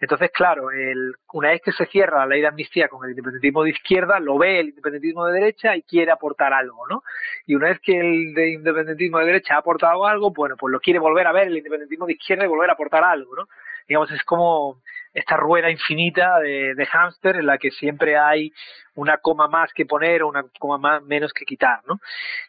Entonces, 0.00 0.30
claro, 0.32 0.70
el, 0.70 1.14
una 1.32 1.50
vez 1.50 1.60
que 1.62 1.72
se 1.72 1.86
cierra 1.86 2.20
la 2.20 2.26
ley 2.26 2.40
de 2.40 2.46
amnistía 2.46 2.88
con 2.88 3.04
el 3.04 3.10
independentismo 3.10 3.64
de 3.64 3.70
izquierda, 3.70 4.20
lo 4.20 4.38
ve 4.38 4.60
el 4.60 4.68
independentismo 4.68 5.26
de 5.26 5.32
derecha 5.32 5.76
y 5.76 5.82
quiere 5.82 6.12
aportar 6.12 6.52
algo, 6.52 6.86
¿no? 6.88 7.02
Y 7.46 7.56
una 7.56 7.68
vez 7.68 7.80
que 7.80 7.98
el 7.98 8.32
de 8.32 8.50
independentismo 8.50 9.18
de 9.18 9.26
derecha 9.26 9.56
ha 9.56 9.58
aportado 9.58 10.06
algo, 10.06 10.30
bueno, 10.30 10.56
pues 10.56 10.70
lo 10.70 10.78
quiere 10.78 11.00
volver 11.00 11.26
a 11.26 11.32
ver 11.32 11.48
el 11.48 11.56
independentismo 11.56 12.06
de 12.06 12.12
izquierda 12.12 12.44
y 12.44 12.48
volver 12.48 12.70
a 12.70 12.74
aportar 12.74 13.02
algo, 13.02 13.34
¿no? 13.34 13.48
Digamos, 13.88 14.10
es 14.12 14.22
como 14.22 14.82
esta 15.14 15.36
rueda 15.36 15.70
infinita 15.70 16.38
de, 16.40 16.74
de 16.74 16.86
hámster 16.86 17.36
en 17.36 17.46
la 17.46 17.58
que 17.58 17.70
siempre 17.70 18.18
hay 18.18 18.52
una 18.94 19.16
coma 19.16 19.48
más 19.48 19.72
que 19.72 19.86
poner 19.86 20.22
o 20.22 20.28
una 20.28 20.44
coma 20.60 20.78
más, 20.78 21.02
menos 21.02 21.32
que 21.32 21.44
quitar, 21.44 21.80
¿no? 21.88 21.98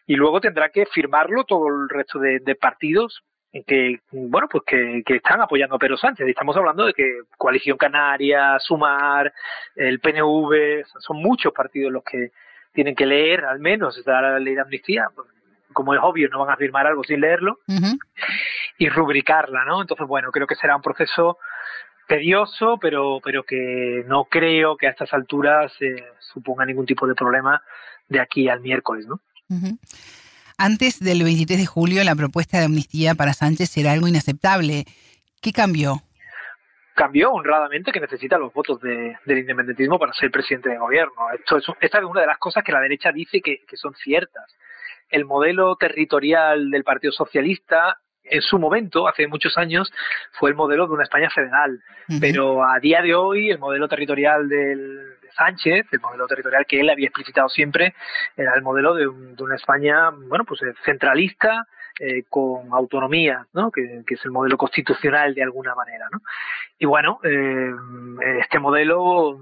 Y 0.06 0.14
luego 0.14 0.40
tendrá 0.40 0.68
que 0.68 0.86
firmarlo 0.86 1.44
todo 1.44 1.66
el 1.66 1.88
resto 1.88 2.20
de 2.20 2.54
partidos 2.54 3.24
que 3.66 4.00
bueno 4.12 4.48
pues 4.48 4.62
que, 4.64 5.02
están 5.06 5.40
apoyando 5.40 5.74
a 5.74 5.78
Pedro 5.78 5.96
Sánchez 5.96 6.26
y 6.26 6.30
estamos 6.30 6.56
hablando 6.56 6.86
de 6.86 6.92
que 6.92 7.22
Coalición 7.36 7.76
Canaria, 7.76 8.58
Sumar, 8.60 9.32
el 9.74 9.98
PNV, 9.98 10.84
son 11.00 11.16
muchos 11.16 11.52
partidos 11.52 11.92
los 11.92 12.04
que 12.04 12.30
tienen 12.72 12.94
que 12.94 13.06
leer 13.06 13.44
al 13.44 13.58
menos 13.58 13.98
esta 13.98 14.20
la 14.20 14.38
ley 14.38 14.54
de 14.54 14.60
amnistía, 14.60 15.08
como 15.72 15.94
es 15.94 16.00
obvio 16.02 16.28
no 16.28 16.38
van 16.38 16.54
a 16.54 16.56
firmar 16.56 16.86
algo 16.86 17.02
sin 17.02 17.20
leerlo 17.20 17.58
y 18.78 18.88
rubricarla, 18.88 19.64
¿no? 19.64 19.80
Entonces 19.80 20.06
bueno 20.06 20.30
creo 20.30 20.46
que 20.46 20.54
será 20.54 20.76
un 20.76 20.82
proceso 20.82 21.38
tedioso, 22.06 22.78
pero 22.80 23.20
pero 23.22 23.42
que 23.42 24.04
no 24.06 24.26
creo 24.26 24.76
que 24.76 24.86
a 24.86 24.90
estas 24.90 25.12
alturas 25.12 25.72
eh, 25.80 26.04
suponga 26.20 26.64
ningún 26.64 26.86
tipo 26.86 27.06
de 27.08 27.16
problema 27.16 27.62
de 28.08 28.20
aquí 28.20 28.48
al 28.48 28.60
miércoles, 28.60 29.06
¿no? 29.08 29.20
Antes 30.62 31.00
del 31.00 31.24
23 31.24 31.58
de 31.58 31.64
julio, 31.64 32.04
la 32.04 32.14
propuesta 32.14 32.58
de 32.58 32.66
amnistía 32.66 33.14
para 33.14 33.32
Sánchez 33.32 33.74
era 33.78 33.92
algo 33.92 34.08
inaceptable. 34.08 34.84
¿Qué 35.40 35.52
cambió? 35.52 36.02
Cambió 36.94 37.32
honradamente 37.32 37.90
que 37.90 37.98
necesita 37.98 38.36
los 38.36 38.52
votos 38.52 38.78
del 38.78 39.38
independentismo 39.38 39.98
para 39.98 40.12
ser 40.12 40.30
presidente 40.30 40.68
de 40.68 40.76
gobierno. 40.76 41.14
Esto 41.32 41.56
es, 41.56 41.64
esta 41.80 41.98
es 42.00 42.04
una 42.04 42.20
de 42.20 42.26
las 42.26 42.36
cosas 42.36 42.62
que 42.62 42.72
la 42.72 42.80
derecha 42.80 43.10
dice 43.10 43.40
que, 43.40 43.62
que 43.66 43.78
son 43.78 43.94
ciertas. 43.94 44.54
El 45.08 45.24
modelo 45.24 45.76
territorial 45.76 46.70
del 46.70 46.84
Partido 46.84 47.14
Socialista 47.14 47.96
en 48.22 48.42
su 48.42 48.58
momento, 48.58 49.08
hace 49.08 49.26
muchos 49.28 49.56
años, 49.56 49.90
fue 50.32 50.50
el 50.50 50.56
modelo 50.56 50.86
de 50.86 50.92
una 50.92 51.04
España 51.04 51.30
federal. 51.30 51.80
Pero 52.20 52.62
a 52.64 52.78
día 52.80 53.00
de 53.00 53.14
hoy, 53.14 53.48
el 53.48 53.58
modelo 53.58 53.88
territorial 53.88 54.46
del, 54.46 55.16
Sánchez, 55.30 55.86
el 55.92 56.00
modelo 56.00 56.26
territorial 56.26 56.66
que 56.66 56.80
él 56.80 56.90
había 56.90 57.06
explicitado 57.06 57.48
siempre, 57.48 57.94
era 58.36 58.54
el 58.54 58.62
modelo 58.62 58.94
de, 58.94 59.06
una 59.08 59.56
España, 59.56 60.10
bueno, 60.10 60.44
pues 60.44 60.62
eh, 60.62 60.74
centralista, 60.84 61.66
eh, 61.98 62.22
con 62.30 62.72
autonomía, 62.72 63.46
¿no? 63.52 63.70
Que, 63.70 64.02
es 64.06 64.24
el 64.24 64.30
modelo 64.30 64.56
constitucional 64.56 65.34
de 65.34 65.42
alguna 65.42 65.74
manera. 65.74 66.06
¿no? 66.10 66.20
Y 66.78 66.86
bueno, 66.86 67.20
eh, 67.22 67.70
este 68.40 68.58
modelo 68.58 69.38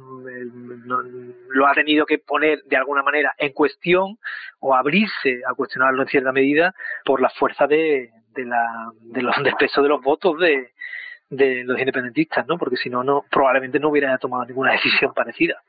lo 1.51 1.67
ha 1.67 1.75
tenido 1.75 2.05
que 2.05 2.19
poner 2.19 2.63
de 2.65 2.77
alguna 2.77 3.05
manera 3.05 3.33
en 3.39 3.53
cuestión 3.53 4.19
o 4.59 4.75
abrirse 4.75 5.43
a 5.49 5.55
cuestionarlo 5.55 6.03
en 6.03 6.09
cierta 6.09 6.33
medida 6.33 6.75
por 7.05 7.21
la 7.21 7.31
fuerza 7.31 7.69
de, 7.69 8.11
de, 8.35 8.45
la, 8.45 8.91
de 9.03 9.23
los 9.23 9.37
del 9.37 9.55
de 9.55 9.89
los 9.89 10.03
votos 10.03 10.39
de, 10.41 10.73
de 11.31 11.65
los 11.65 11.79
independentistas, 11.79 12.47
¿no? 12.47 12.59
Porque 12.59 12.77
si 12.77 12.89
no 12.91 13.25
probablemente 13.31 13.79
no 13.79 13.91
hubiera 13.91 14.17
tomado 14.19 14.45
ninguna 14.47 14.73
decisión 14.73 15.13
parecida. 15.15 15.63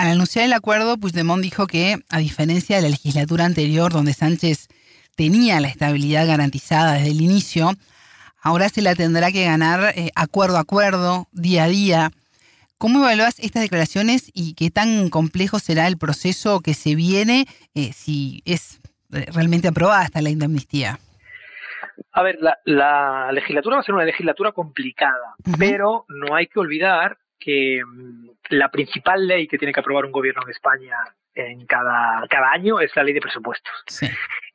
Al 0.00 0.12
anunciar 0.12 0.46
el 0.46 0.54
acuerdo, 0.54 0.96
Puigdemont 0.96 1.42
dijo 1.42 1.66
que, 1.66 1.98
a 2.08 2.18
diferencia 2.20 2.76
de 2.76 2.80
la 2.80 2.88
legislatura 2.88 3.44
anterior, 3.44 3.92
donde 3.92 4.14
Sánchez 4.14 4.68
tenía 5.14 5.60
la 5.60 5.68
estabilidad 5.68 6.26
garantizada 6.26 6.94
desde 6.94 7.10
el 7.10 7.20
inicio, 7.20 7.72
ahora 8.40 8.70
se 8.70 8.80
la 8.80 8.94
tendrá 8.94 9.30
que 9.30 9.44
ganar 9.44 9.92
eh, 9.94 10.10
acuerdo 10.14 10.56
a 10.56 10.60
acuerdo, 10.60 11.26
día 11.32 11.64
a 11.64 11.68
día. 11.68 12.10
¿Cómo 12.78 13.00
evalúas 13.00 13.38
estas 13.40 13.60
declaraciones 13.60 14.30
y 14.32 14.54
qué 14.54 14.70
tan 14.70 15.10
complejo 15.10 15.58
será 15.58 15.86
el 15.86 15.98
proceso 15.98 16.60
que 16.60 16.72
se 16.72 16.94
viene 16.94 17.44
eh, 17.74 17.92
si 17.92 18.40
es 18.46 18.80
realmente 19.10 19.68
aprobada 19.68 20.04
esta 20.04 20.22
ley 20.22 20.34
de 20.34 20.46
amnistía? 20.46 20.98
A 22.12 22.22
ver, 22.22 22.38
la, 22.64 23.30
legislatura 23.32 23.76
va 23.76 23.80
a 23.82 23.84
ser 23.84 23.94
una 23.94 24.04
legislatura 24.04 24.52
complicada, 24.52 25.34
pero 25.58 26.06
no 26.08 26.34
hay 26.34 26.46
que 26.46 26.58
olvidar 26.58 27.18
que 27.40 27.80
mm, 27.84 28.28
la 28.50 28.68
principal 28.70 29.26
ley 29.26 29.48
que 29.48 29.58
tiene 29.58 29.72
que 29.72 29.80
aprobar 29.80 30.04
un 30.04 30.12
gobierno 30.12 30.42
en 30.44 30.50
España 30.50 30.96
en 31.34 31.66
cada, 31.66 32.26
cada 32.28 32.50
año 32.52 32.80
es 32.80 32.94
la 32.94 33.02
ley 33.02 33.14
de 33.14 33.20
presupuestos. 33.20 33.72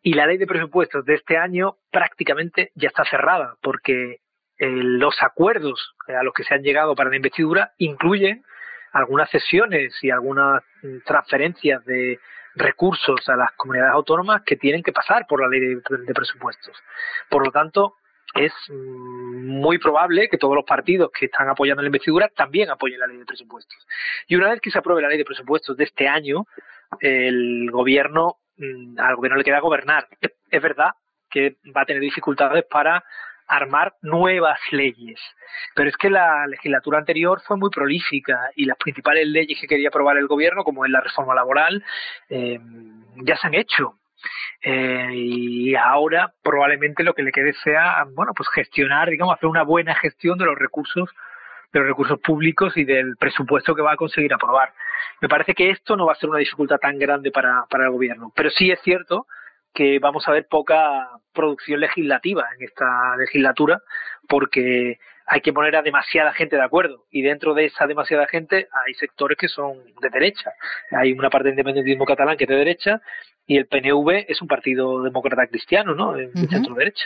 Y 0.01 0.13
la 0.13 0.27
ley 0.27 0.37
de 0.37 0.45
presupuestos 0.45 1.03
de 1.03 1.15
este 1.15 1.37
año 1.37 1.77
prácticamente 1.91 2.71
ya 2.75 2.89
está 2.89 3.03
cerrada, 3.05 3.55
porque 3.61 4.19
eh, 4.57 4.67
los 4.69 5.15
acuerdos 5.21 5.95
a 6.07 6.23
los 6.23 6.33
que 6.33 6.43
se 6.43 6.53
han 6.53 6.61
llegado 6.61 6.95
para 6.95 7.09
la 7.09 7.15
investidura 7.15 7.73
incluyen 7.77 8.43
algunas 8.91 9.29
sesiones 9.29 9.93
y 10.01 10.11
algunas 10.11 10.63
mm, 10.83 10.99
transferencias 11.05 11.83
de 11.85 12.19
recursos 12.55 13.27
a 13.27 13.35
las 13.35 13.51
comunidades 13.53 13.93
autónomas 13.93 14.43
que 14.43 14.55
tienen 14.55 14.81
que 14.81 14.93
pasar 14.93 15.25
por 15.27 15.41
la 15.41 15.49
ley 15.49 15.59
de, 15.59 16.13
presupuestos. 16.13 16.81
Por 17.29 17.45
lo 17.45 17.51
tanto, 17.51 17.95
es 18.35 18.53
muy 18.69 19.77
probable 19.77 20.27
que 20.29 20.37
todos 20.37 20.55
los 20.55 20.65
partidos 20.65 21.11
que 21.17 21.25
están 21.25 21.49
apoyando 21.49 21.81
la 21.81 21.87
investidura 21.87 22.29
también 22.35 22.69
apoyen 22.69 22.99
la 22.99 23.07
ley 23.07 23.17
de 23.17 23.25
presupuestos. 23.25 23.77
Y 24.27 24.35
una 24.35 24.49
vez 24.49 24.61
que 24.61 24.71
se 24.71 24.79
apruebe 24.79 25.01
la 25.01 25.09
ley 25.09 25.17
de 25.17 25.25
presupuestos 25.25 25.77
de 25.77 25.85
este 25.85 26.07
año, 26.07 26.45
el 26.99 27.71
gobierno, 27.71 28.37
mm, 28.57 28.99
al 28.99 29.15
gobierno 29.15 29.37
le 29.37 29.43
queda 29.43 29.59
gobernar. 29.59 30.07
Es 30.51 30.61
verdad 30.61 30.91
que 31.29 31.55
va 31.75 31.81
a 31.81 31.85
tener 31.85 32.01
dificultades 32.01 32.65
para 32.69 33.03
armar 33.47 33.93
nuevas 34.01 34.59
leyes. 34.71 35.19
Pero 35.75 35.89
es 35.89 35.97
que 35.97 36.09
la 36.09 36.47
legislatura 36.47 36.97
anterior 36.97 37.41
fue 37.45 37.57
muy 37.57 37.69
prolífica 37.69 38.49
y 38.55 38.65
las 38.65 38.77
principales 38.77 39.27
leyes 39.27 39.59
que 39.59 39.67
quería 39.67 39.89
aprobar 39.89 40.17
el 40.17 40.27
gobierno, 40.27 40.63
como 40.63 40.85
es 40.85 40.91
la 40.91 41.01
reforma 41.01 41.35
laboral, 41.35 41.83
eh, 42.29 42.59
ya 43.23 43.37
se 43.37 43.47
han 43.47 43.53
hecho. 43.53 43.97
Eh, 44.61 45.09
y 45.13 45.75
ahora 45.75 46.33
probablemente 46.41 47.03
lo 47.03 47.13
que 47.13 47.23
le 47.23 47.31
quede 47.31 47.53
sea, 47.63 48.05
bueno, 48.13 48.33
pues 48.35 48.49
gestionar, 48.49 49.09
digamos, 49.09 49.35
hacer 49.35 49.49
una 49.49 49.63
buena 49.63 49.95
gestión 49.95 50.37
de 50.37 50.45
los 50.45 50.57
recursos 50.57 51.09
de 51.73 51.81
los 51.81 51.89
recursos 51.89 52.19
públicos 52.21 52.77
y 52.77 52.85
del 52.85 53.17
presupuesto 53.17 53.75
que 53.75 53.81
va 53.81 53.93
a 53.93 53.97
conseguir 53.97 54.33
aprobar. 54.33 54.73
Me 55.21 55.27
parece 55.27 55.53
que 55.53 55.69
esto 55.69 55.97
no 55.97 56.05
va 56.05 56.13
a 56.13 56.15
ser 56.15 56.29
una 56.29 56.39
dificultad 56.39 56.77
tan 56.77 56.97
grande 56.97 57.31
para, 57.31 57.65
para 57.69 57.85
el 57.85 57.91
gobierno, 57.91 58.31
pero 58.33 58.49
sí 58.49 58.71
es 58.71 58.79
cierto 58.81 59.27
que 59.73 59.99
vamos 59.99 60.25
a 60.27 60.31
ver 60.31 60.47
poca 60.49 61.09
producción 61.33 61.81
legislativa 61.81 62.47
en 62.57 62.63
esta 62.63 63.17
legislatura 63.17 63.81
porque 64.27 64.99
hay 65.27 65.41
que 65.41 65.51
poner 65.51 65.75
a 65.75 65.81
demasiada 65.81 66.31
gente 66.33 66.55
de 66.55 66.63
acuerdo 66.63 67.05
y 67.11 67.21
dentro 67.21 67.53
de 67.53 67.65
esa 67.65 67.85
demasiada 67.87 68.27
gente 68.27 68.69
hay 68.85 68.93
sectores 68.93 69.37
que 69.37 69.49
son 69.49 69.77
de 70.01 70.09
derecha. 70.09 70.53
Hay 70.91 71.11
una 71.11 71.29
parte 71.29 71.49
del 71.49 71.53
independentismo 71.53 72.05
catalán 72.05 72.37
que 72.37 72.45
es 72.45 72.49
de 72.49 72.55
derecha 72.55 73.01
y 73.47 73.57
el 73.57 73.67
PNV 73.67 74.25
es 74.27 74.41
un 74.41 74.47
partido 74.47 75.03
demócrata 75.03 75.47
cristiano, 75.47 75.93
¿no? 75.95 76.13
De 76.13 76.31
centro 76.47 76.75
derecha. 76.75 77.05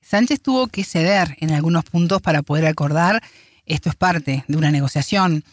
Sánchez 0.00 0.42
tuvo 0.42 0.66
que 0.66 0.84
ceder 0.84 1.28
en 1.40 1.52
algunos 1.52 1.84
puntos 1.84 2.20
para 2.20 2.42
poder 2.42 2.66
acordar. 2.66 3.22
Esto 3.64 3.88
es 3.88 3.94
parte 3.94 4.44
de 4.48 4.56
una 4.56 4.70
negociación. 4.70 5.44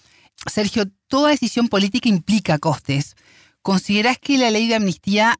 Sergio, 0.47 0.85
toda 1.07 1.29
decisión 1.29 1.67
política 1.67 2.09
implica 2.09 2.57
costes. 2.57 3.15
¿Consideras 3.61 4.17
que 4.17 4.38
la 4.38 4.49
ley 4.49 4.67
de 4.67 4.75
amnistía 4.75 5.35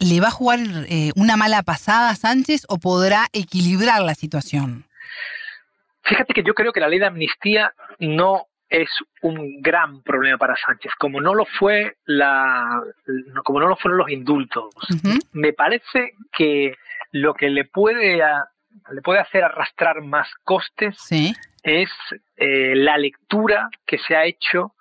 ¿Le 0.00 0.20
va 0.20 0.28
a 0.28 0.32
jugar 0.32 0.58
eh, 0.88 1.12
una 1.14 1.36
mala 1.36 1.62
pasada 1.62 2.10
a 2.10 2.16
Sánchez 2.16 2.64
o 2.68 2.78
podrá 2.78 3.28
equilibrar 3.32 4.02
la 4.02 4.14
situación? 4.14 4.84
Fíjate 6.02 6.34
que 6.34 6.42
yo 6.42 6.54
creo 6.54 6.72
que 6.72 6.80
la 6.80 6.88
ley 6.88 6.98
de 6.98 7.06
amnistía 7.06 7.72
no 7.98 8.48
es 8.82 8.90
un 9.22 9.60
gran 9.60 10.02
problema 10.02 10.38
para 10.38 10.56
Sánchez, 10.56 10.92
como 10.98 11.20
no 11.20 11.34
lo 11.34 11.44
fue 11.44 11.96
la, 12.06 12.82
como 13.44 13.60
no 13.60 13.68
lo 13.68 13.76
fueron 13.76 13.98
los 13.98 14.10
indultos. 14.10 14.74
Me 15.32 15.52
parece 15.52 16.12
que 16.32 16.76
lo 17.12 17.34
que 17.34 17.50
le 17.50 17.64
puede 17.64 18.22
le 18.90 19.02
puede 19.02 19.20
hacer 19.20 19.44
arrastrar 19.44 20.02
más 20.02 20.28
costes 20.42 20.96
es 21.62 21.90
eh, 22.36 22.74
la 22.74 22.98
lectura 22.98 23.70
que 23.86 23.98
se 23.98 24.16
ha 24.16 24.24
hecho 24.24 24.74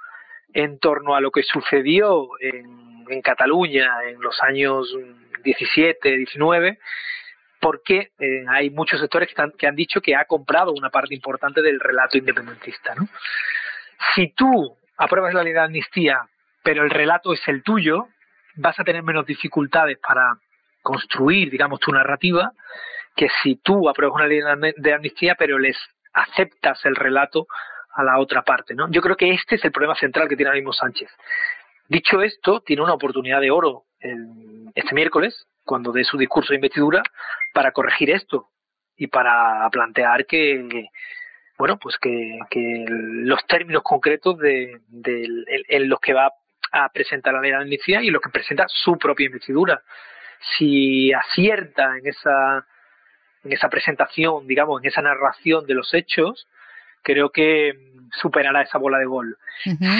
en 0.54 0.80
torno 0.80 1.16
a 1.16 1.22
lo 1.22 1.32
que 1.32 1.44
sucedió 1.44 2.30
en 2.40 2.94
en 3.10 3.22
Cataluña 3.22 3.90
en 4.08 4.22
los 4.22 4.42
años 4.42 4.96
17, 5.44 6.18
19, 6.18 6.80
porque 7.60 8.12
eh, 8.20 8.46
hay 8.50 8.70
muchos 8.70 9.00
sectores 9.00 9.30
que, 9.58 9.68
han 9.68 9.76
dicho 9.76 10.02
que 10.02 10.16
ha 10.16 10.26
comprado 10.26 10.74
una 10.74 10.90
parte 10.90 11.16
importante 11.16 11.62
del 11.62 11.80
relato 11.80 12.18
independentista. 12.18 12.96
¿no? 12.96 13.08
Si 14.16 14.34
tú 14.34 14.78
apruebas 14.98 15.34
la 15.34 15.44
ley 15.44 15.54
de 15.54 15.60
amnistía, 15.60 16.22
pero 16.64 16.84
el 16.84 16.90
relato 16.90 17.34
es 17.34 17.48
el 17.48 17.64
tuyo, 17.64 18.08
vas 18.56 18.80
a 18.80 18.84
tener 18.84 19.04
menos 19.04 19.26
dificultades 19.26 19.98
para 20.00 20.38
construir, 20.82 21.50
digamos, 21.50 21.80
tu 21.80 21.92
narrativa, 21.92 22.52
que 23.16 23.28
si 23.42 23.56
tú 23.58 23.90
apruebas 23.90 24.16
una 24.16 24.28
ley 24.28 24.42
de 24.78 24.94
amnistía, 24.94 25.36
pero 25.36 25.58
les 25.60 25.78
aceptas 26.14 26.84
el 26.86 26.96
relato 26.96 27.48
a 27.96 28.04
la 28.04 28.20
otra 28.20 28.42
parte. 28.44 28.76
¿no? 28.76 28.90
Yo 28.90 29.02
creo 29.02 29.16
que 29.16 29.32
este 29.32 29.56
es 29.56 29.66
el 29.66 29.72
problema 29.72 29.96
central 29.96 30.28
que 30.28 30.36
tiene 30.36 30.50
ahora 30.50 30.60
mismo 30.60 30.74
Sánchez. 30.74 31.10
Dicho 31.88 32.22
esto, 32.22 32.62
tiene 32.62 32.82
una 32.82 32.94
oportunidad 32.94 33.42
de 33.42 33.52
oro 33.52 33.84
este 34.76 34.96
miércoles, 34.96 35.48
cuando 35.64 35.92
dé 35.92 36.04
su 36.04 36.18
discurso 36.18 36.50
de 36.50 36.56
investidura, 36.56 37.04
para 37.54 37.72
corregir 37.72 38.10
esto 38.10 38.50
y 38.98 39.08
para 39.08 39.70
plantear 39.70 40.26
que, 40.26 40.90
bueno, 41.64 41.80
pues 41.80 41.98
que, 41.98 42.86
los 42.90 43.48
términos 43.48 43.84
concretos 43.84 44.38
de, 44.38 44.82
en 45.70 45.88
los 45.88 45.98
que 46.02 46.12
va 46.12 46.30
a 46.74 46.90
presentar 46.90 47.34
la 47.34 47.40
ley 47.40 47.52
de 47.52 47.56
amnistía 47.56 48.02
y 48.02 48.10
los 48.10 48.22
que 48.22 48.32
presenta 48.32 48.66
su 48.68 48.98
propia 48.98 49.28
investidura. 49.28 49.82
Si 50.58 51.14
acierta 51.14 51.98
en 51.98 52.06
esa, 52.06 52.68
en 53.46 53.54
esa 53.54 53.70
presentación, 53.70 54.46
digamos, 54.46 54.82
en 54.82 54.90
esa 54.90 55.02
narración 55.02 55.66
de 55.66 55.76
los 55.76 55.94
hechos, 55.94 56.50
creo 57.02 57.30
que 57.30 57.72
superará 58.12 58.64
esa 58.64 58.78
bola 58.78 58.98
de 58.98 59.06
gol. 59.06 59.38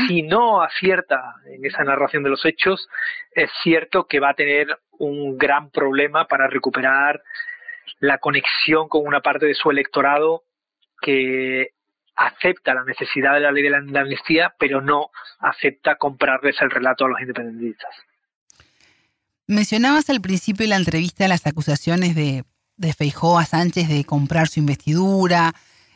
Si 0.10 0.22
no 0.22 0.64
acierta 0.64 1.36
en 1.46 1.64
esa 1.64 1.86
narración 1.86 2.24
de 2.24 2.30
los 2.30 2.44
hechos, 2.44 2.90
es 3.32 3.50
cierto 3.64 4.04
que 4.04 4.20
va 4.20 4.32
a 4.32 4.36
tener 4.36 4.68
un 5.00 5.38
gran 5.38 5.70
problema 5.70 6.28
para 6.28 6.50
recuperar 6.50 7.22
la 8.02 8.18
conexión 8.18 8.90
con 8.90 9.08
una 9.08 9.22
parte 9.22 9.46
de 9.46 9.54
su 9.54 9.72
electorado 9.72 10.44
que 11.04 11.70
acepta 12.16 12.74
la 12.74 12.84
necesidad 12.84 13.34
de 13.34 13.42
la 13.42 13.52
ley 13.52 13.64
de 13.64 13.70
la 13.70 13.78
amnistía, 14.02 14.54
pero 14.60 14.82
no 14.82 15.10
acepta 15.40 15.96
comprarles 15.96 16.56
el 16.62 16.72
relato 16.72 17.06
a 17.06 17.10
los 17.10 17.22
independentistas. 17.22 17.90
Mencionabas 19.48 20.10
al 20.10 20.22
principio 20.22 20.64
de 20.64 20.70
la 20.70 20.78
entrevista 20.78 21.28
las 21.28 21.46
acusaciones 21.46 22.16
de, 22.16 22.44
de 22.78 22.94
Feijó 22.94 23.38
a 23.40 23.46
Sánchez 23.46 23.90
de 23.90 24.06
comprar 24.06 24.48
su 24.48 24.60
investidura, 24.60 25.54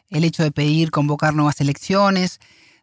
el 0.09 0.23
hecho 0.23 0.43
de 0.43 0.51
pedir 0.51 0.91
convocar 0.91 1.33
nuevas 1.33 1.61
elecciones. 1.61 2.39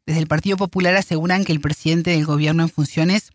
Desde 0.07 0.21
el 0.21 0.27
Partido 0.27 0.57
Popular 0.57 0.95
aseguran 0.97 1.45
que 1.45 1.53
el 1.53 1.61
presidente 1.61 2.11
del 2.11 2.25
gobierno 2.25 2.63
en 2.63 2.69
funciones 2.69 3.33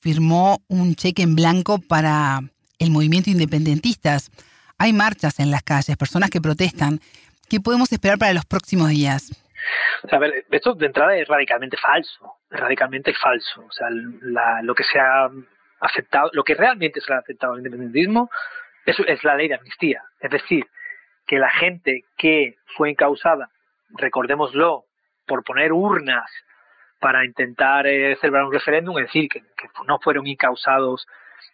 firmó 0.00 0.62
un 0.68 0.94
cheque 0.94 1.22
en 1.22 1.34
blanco 1.36 1.78
para 1.78 2.40
el 2.78 2.90
movimiento 2.90 3.30
independentistas. 3.30 4.30
Hay 4.78 4.92
marchas 4.92 5.38
en 5.38 5.50
las 5.50 5.62
calles, 5.62 5.96
personas 5.96 6.30
que 6.30 6.40
protestan. 6.40 7.00
¿Qué 7.48 7.60
podemos 7.60 7.92
esperar 7.92 8.18
para 8.18 8.32
los 8.32 8.44
próximos 8.44 8.88
días? 8.88 9.30
esto 10.50 10.74
de 10.74 10.86
entrada 10.86 11.16
es 11.16 11.28
radicalmente 11.28 11.76
falso, 11.76 12.34
radicalmente 12.50 13.14
falso. 13.14 13.64
O 13.64 13.72
sea, 13.72 13.88
lo 13.90 14.74
que 14.74 14.84
se 14.84 14.98
ha 14.98 15.30
aceptado, 15.80 16.30
lo 16.32 16.44
que 16.44 16.54
realmente 16.54 17.00
se 17.00 17.12
ha 17.12 17.18
aceptado 17.18 17.54
el 17.54 17.58
independentismo 17.58 18.30
es, 18.86 19.24
la 19.24 19.36
ley 19.36 19.48
de 19.48 19.54
amnistía. 19.54 20.02
Es 20.20 20.30
decir, 20.30 20.66
que 21.26 21.38
la 21.38 21.50
gente 21.50 22.04
que 22.16 22.56
fue 22.76 22.90
encausada, 22.90 23.50
recordémoslo, 23.90 24.84
por 25.26 25.44
poner 25.44 25.72
urnas 25.72 26.28
para 26.98 27.24
intentar 27.24 27.86
eh, 27.86 28.16
celebrar 28.20 28.44
un 28.44 28.52
referéndum, 28.52 28.98
es 28.98 29.06
decir, 29.06 29.28
que, 29.28 29.42
no 29.86 29.98
fueron 30.00 30.26
encausados 30.26 31.06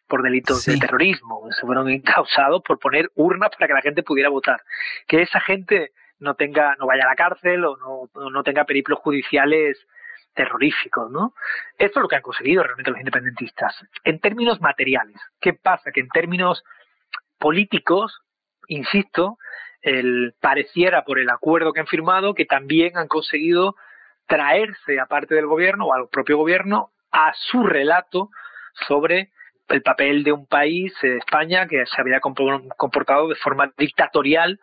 por 0.09 0.23
delitos 0.23 0.65
de 0.65 0.79
terrorismo, 0.79 1.47
se 1.51 1.67
fueron 1.67 1.89
encausados 1.89 2.63
por 2.63 2.79
poner 2.79 3.11
urnas 3.15 3.51
para 3.51 3.69
que 3.69 3.75
la 3.75 3.83
gente 3.83 4.03
pudiera 4.03 4.31
votar. 4.31 4.63
Que 5.07 5.23
esa 5.23 5.41
gente 5.41 5.93
no 6.19 6.35
tenga, 6.35 6.75
no 6.79 6.87
vaya 6.87 7.05
a 7.05 7.09
la 7.09 7.15
cárcel 7.15 7.65
o 7.65 7.77
no, 7.77 8.31
no 8.31 8.43
tenga 8.43 8.65
periplos 8.65 8.99
judiciales 9.01 9.79
terroríficos, 10.35 11.11
¿no? 11.11 11.35
Esto 11.77 11.99
es 11.99 12.03
lo 12.03 12.09
que 12.09 12.17
han 12.17 12.23
conseguido 12.23 12.63
realmente 12.63 12.91
los 12.91 13.01
independentistas. 13.01 13.75
En 14.05 14.21
términos 14.21 14.61
materiales, 14.61 15.17
¿qué 15.41 15.53
pasa? 15.53 15.91
Que 15.93 16.01
en 16.01 16.09
términos 16.09 16.65
políticos, 17.39 18.21
insisto, 18.69 19.39
el 19.83 20.35
pareciera 20.41 21.05
por 21.05 21.19
el 21.19 21.31
acuerdo 21.31 21.73
que 21.73 21.81
han 21.81 21.87
firmado 21.87 22.35
que 22.35 22.45
también 22.45 22.97
han 22.97 23.09
conseguido 23.09 23.77
traerse 24.27 25.01
a 25.01 25.07
parte 25.07 25.35
del 25.35 25.47
gobierno 25.47 25.87
o 25.87 25.95
al 25.95 26.09
propio 26.09 26.37
gobierno 26.37 26.91
a 27.11 27.33
su 27.35 27.65
relato 27.65 28.31
sobre 28.87 29.33
el 29.69 29.83
papel 29.83 30.25
de 30.25 30.33
un 30.33 30.47
país, 30.47 30.93
España, 31.03 31.67
que 31.67 31.85
se 31.87 32.01
había 32.01 32.21
comportado 32.21 33.29
de 33.29 33.35
forma 33.37 33.73
dictatorial 33.77 34.59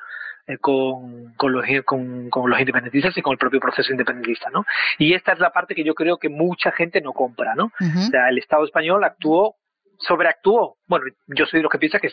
eh, 0.48 0.58
con, 0.58 1.34
con, 1.36 1.52
los, 1.52 1.66
con, 1.86 2.30
con, 2.30 2.50
los 2.50 2.60
independentistas 2.60 3.18
y 3.18 3.22
con 3.22 3.34
el 3.34 3.38
propio 3.38 3.60
proceso 3.60 3.92
independentista, 3.92 4.50
¿no? 4.50 4.66
Y 4.98 5.14
esta 5.14 5.34
es 5.34 5.40
la 5.40 5.52
parte 5.52 5.76
que 5.76 5.84
yo 5.84 5.96
creo 5.96 6.18
que 6.18 6.30
mucha 6.30 6.72
gente 6.72 7.02
no 7.02 7.14
compra, 7.14 7.56
¿no? 7.56 7.66
O 7.66 8.02
sea, 8.12 8.30
el 8.30 8.38
Estado 8.38 8.66
español 8.66 9.04
actuó 9.04 9.56
sobreactuó. 10.00 10.78
Bueno, 10.88 11.06
yo 11.28 11.46
soy 11.46 11.60
de 11.60 11.64
los 11.64 11.72
que 11.72 11.80
piensa 11.80 12.00
que, 12.00 12.10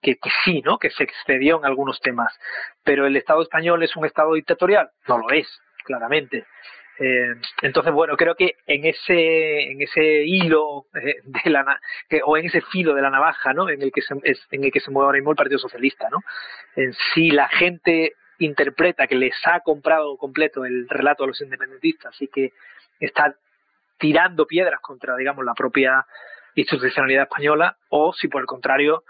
que, 0.00 0.16
que, 0.16 0.30
sí, 0.44 0.62
¿no? 0.64 0.78
Que 0.78 0.90
se 0.90 1.04
excedió 1.04 1.58
en 1.58 1.64
algunos 1.64 2.00
temas. 2.00 2.32
Pero 2.82 3.06
el 3.06 3.16
Estado 3.16 3.42
español 3.42 3.82
es 3.82 3.94
un 3.96 4.06
Estado 4.06 4.34
dictatorial. 4.34 4.90
No 5.06 5.18
lo 5.18 5.30
es, 5.30 5.46
claramente. 5.84 6.46
Eh, 6.98 7.34
entonces, 7.62 7.92
bueno, 7.92 8.16
creo 8.16 8.34
que 8.34 8.56
en 8.66 8.84
ese, 8.86 9.70
en 9.70 9.82
ese 9.82 10.24
hilo 10.24 10.86
eh, 10.94 11.16
de 11.24 11.50
la, 11.50 11.78
que, 12.08 12.20
o 12.24 12.36
en 12.36 12.46
ese 12.46 12.62
filo 12.62 12.94
de 12.94 13.02
la 13.02 13.10
navaja, 13.10 13.52
¿no? 13.52 13.68
En 13.68 13.82
el 13.82 13.92
que 13.92 14.02
se, 14.02 14.14
en 14.14 14.64
el 14.64 14.72
que 14.72 14.80
se 14.80 14.90
mueve 14.90 15.06
ahora 15.06 15.18
mismo 15.18 15.30
el 15.30 15.36
Partido 15.36 15.58
Socialista, 15.58 16.08
¿no? 16.10 16.20
En 16.74 16.94
si 17.14 17.30
la 17.30 17.48
gente 17.48 18.14
interpreta 18.38 19.06
que 19.06 19.14
les 19.14 19.34
ha 19.46 19.60
comprado 19.60 20.16
completo 20.16 20.64
el 20.64 20.88
relato 20.88 21.24
a 21.24 21.26
los 21.26 21.40
independentistas 21.40 22.14
y 22.20 22.28
que 22.28 22.52
está 23.00 23.34
tirando 23.98 24.46
piedras 24.46 24.80
contra, 24.80 25.16
digamos, 25.16 25.44
la 25.44 25.54
propia 25.54 26.06
institucionalidad 26.54 27.24
española, 27.24 27.76
o 27.90 28.12
si 28.12 28.28
por 28.28 28.40
el 28.40 28.46
contrario, 28.46 29.04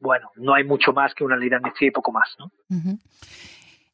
bueno, 0.00 0.30
no 0.36 0.54
hay 0.54 0.64
mucho 0.64 0.92
más 0.92 1.14
que 1.14 1.24
una 1.24 1.36
ley 1.36 1.48
de 1.48 1.56
amnistía 1.56 1.88
y 1.88 1.92
poco 1.92 2.12
más, 2.12 2.34
¿no? 2.38 2.50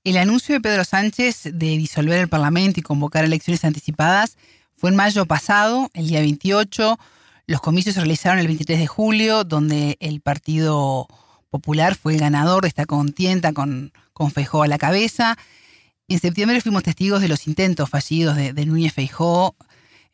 El 0.08 0.16
anuncio 0.16 0.54
de 0.54 0.62
Pedro 0.62 0.84
Sánchez 0.84 1.42
de 1.52 1.76
disolver 1.76 2.18
el 2.18 2.28
Parlamento 2.30 2.80
y 2.80 2.82
convocar 2.82 3.26
elecciones 3.26 3.62
anticipadas 3.66 4.38
fue 4.74 4.88
en 4.88 4.96
mayo 4.96 5.26
pasado, 5.26 5.90
el 5.92 6.08
día 6.08 6.20
28. 6.20 6.98
Los 7.46 7.60
comicios 7.60 7.94
se 7.94 8.00
realizaron 8.00 8.38
el 8.38 8.46
23 8.46 8.78
de 8.78 8.86
julio, 8.86 9.44
donde 9.44 9.98
el 10.00 10.22
Partido 10.22 11.08
Popular 11.50 11.94
fue 11.94 12.14
el 12.14 12.20
ganador 12.20 12.62
de 12.62 12.68
esta 12.68 12.86
contienda 12.86 13.52
con, 13.52 13.92
con 14.14 14.30
Feijó 14.30 14.62
a 14.62 14.66
la 14.66 14.78
cabeza. 14.78 15.36
En 16.08 16.18
septiembre 16.18 16.62
fuimos 16.62 16.84
testigos 16.84 17.20
de 17.20 17.28
los 17.28 17.46
intentos 17.46 17.90
fallidos 17.90 18.34
de, 18.34 18.64
Núñez 18.64 18.94
Feijó. 18.94 19.56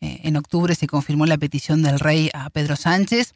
Eh, 0.01 0.23
en 0.25 0.37
octubre 0.37 0.75
se 0.75 0.89
confirmó 0.89 1.25
la 1.25 1.39
petición 1.39 1.85
del 1.85 2.01
rey 2.01 2.31
a 2.35 2.51
Pedro 2.51 2.75
Sánchez. 2.75 3.33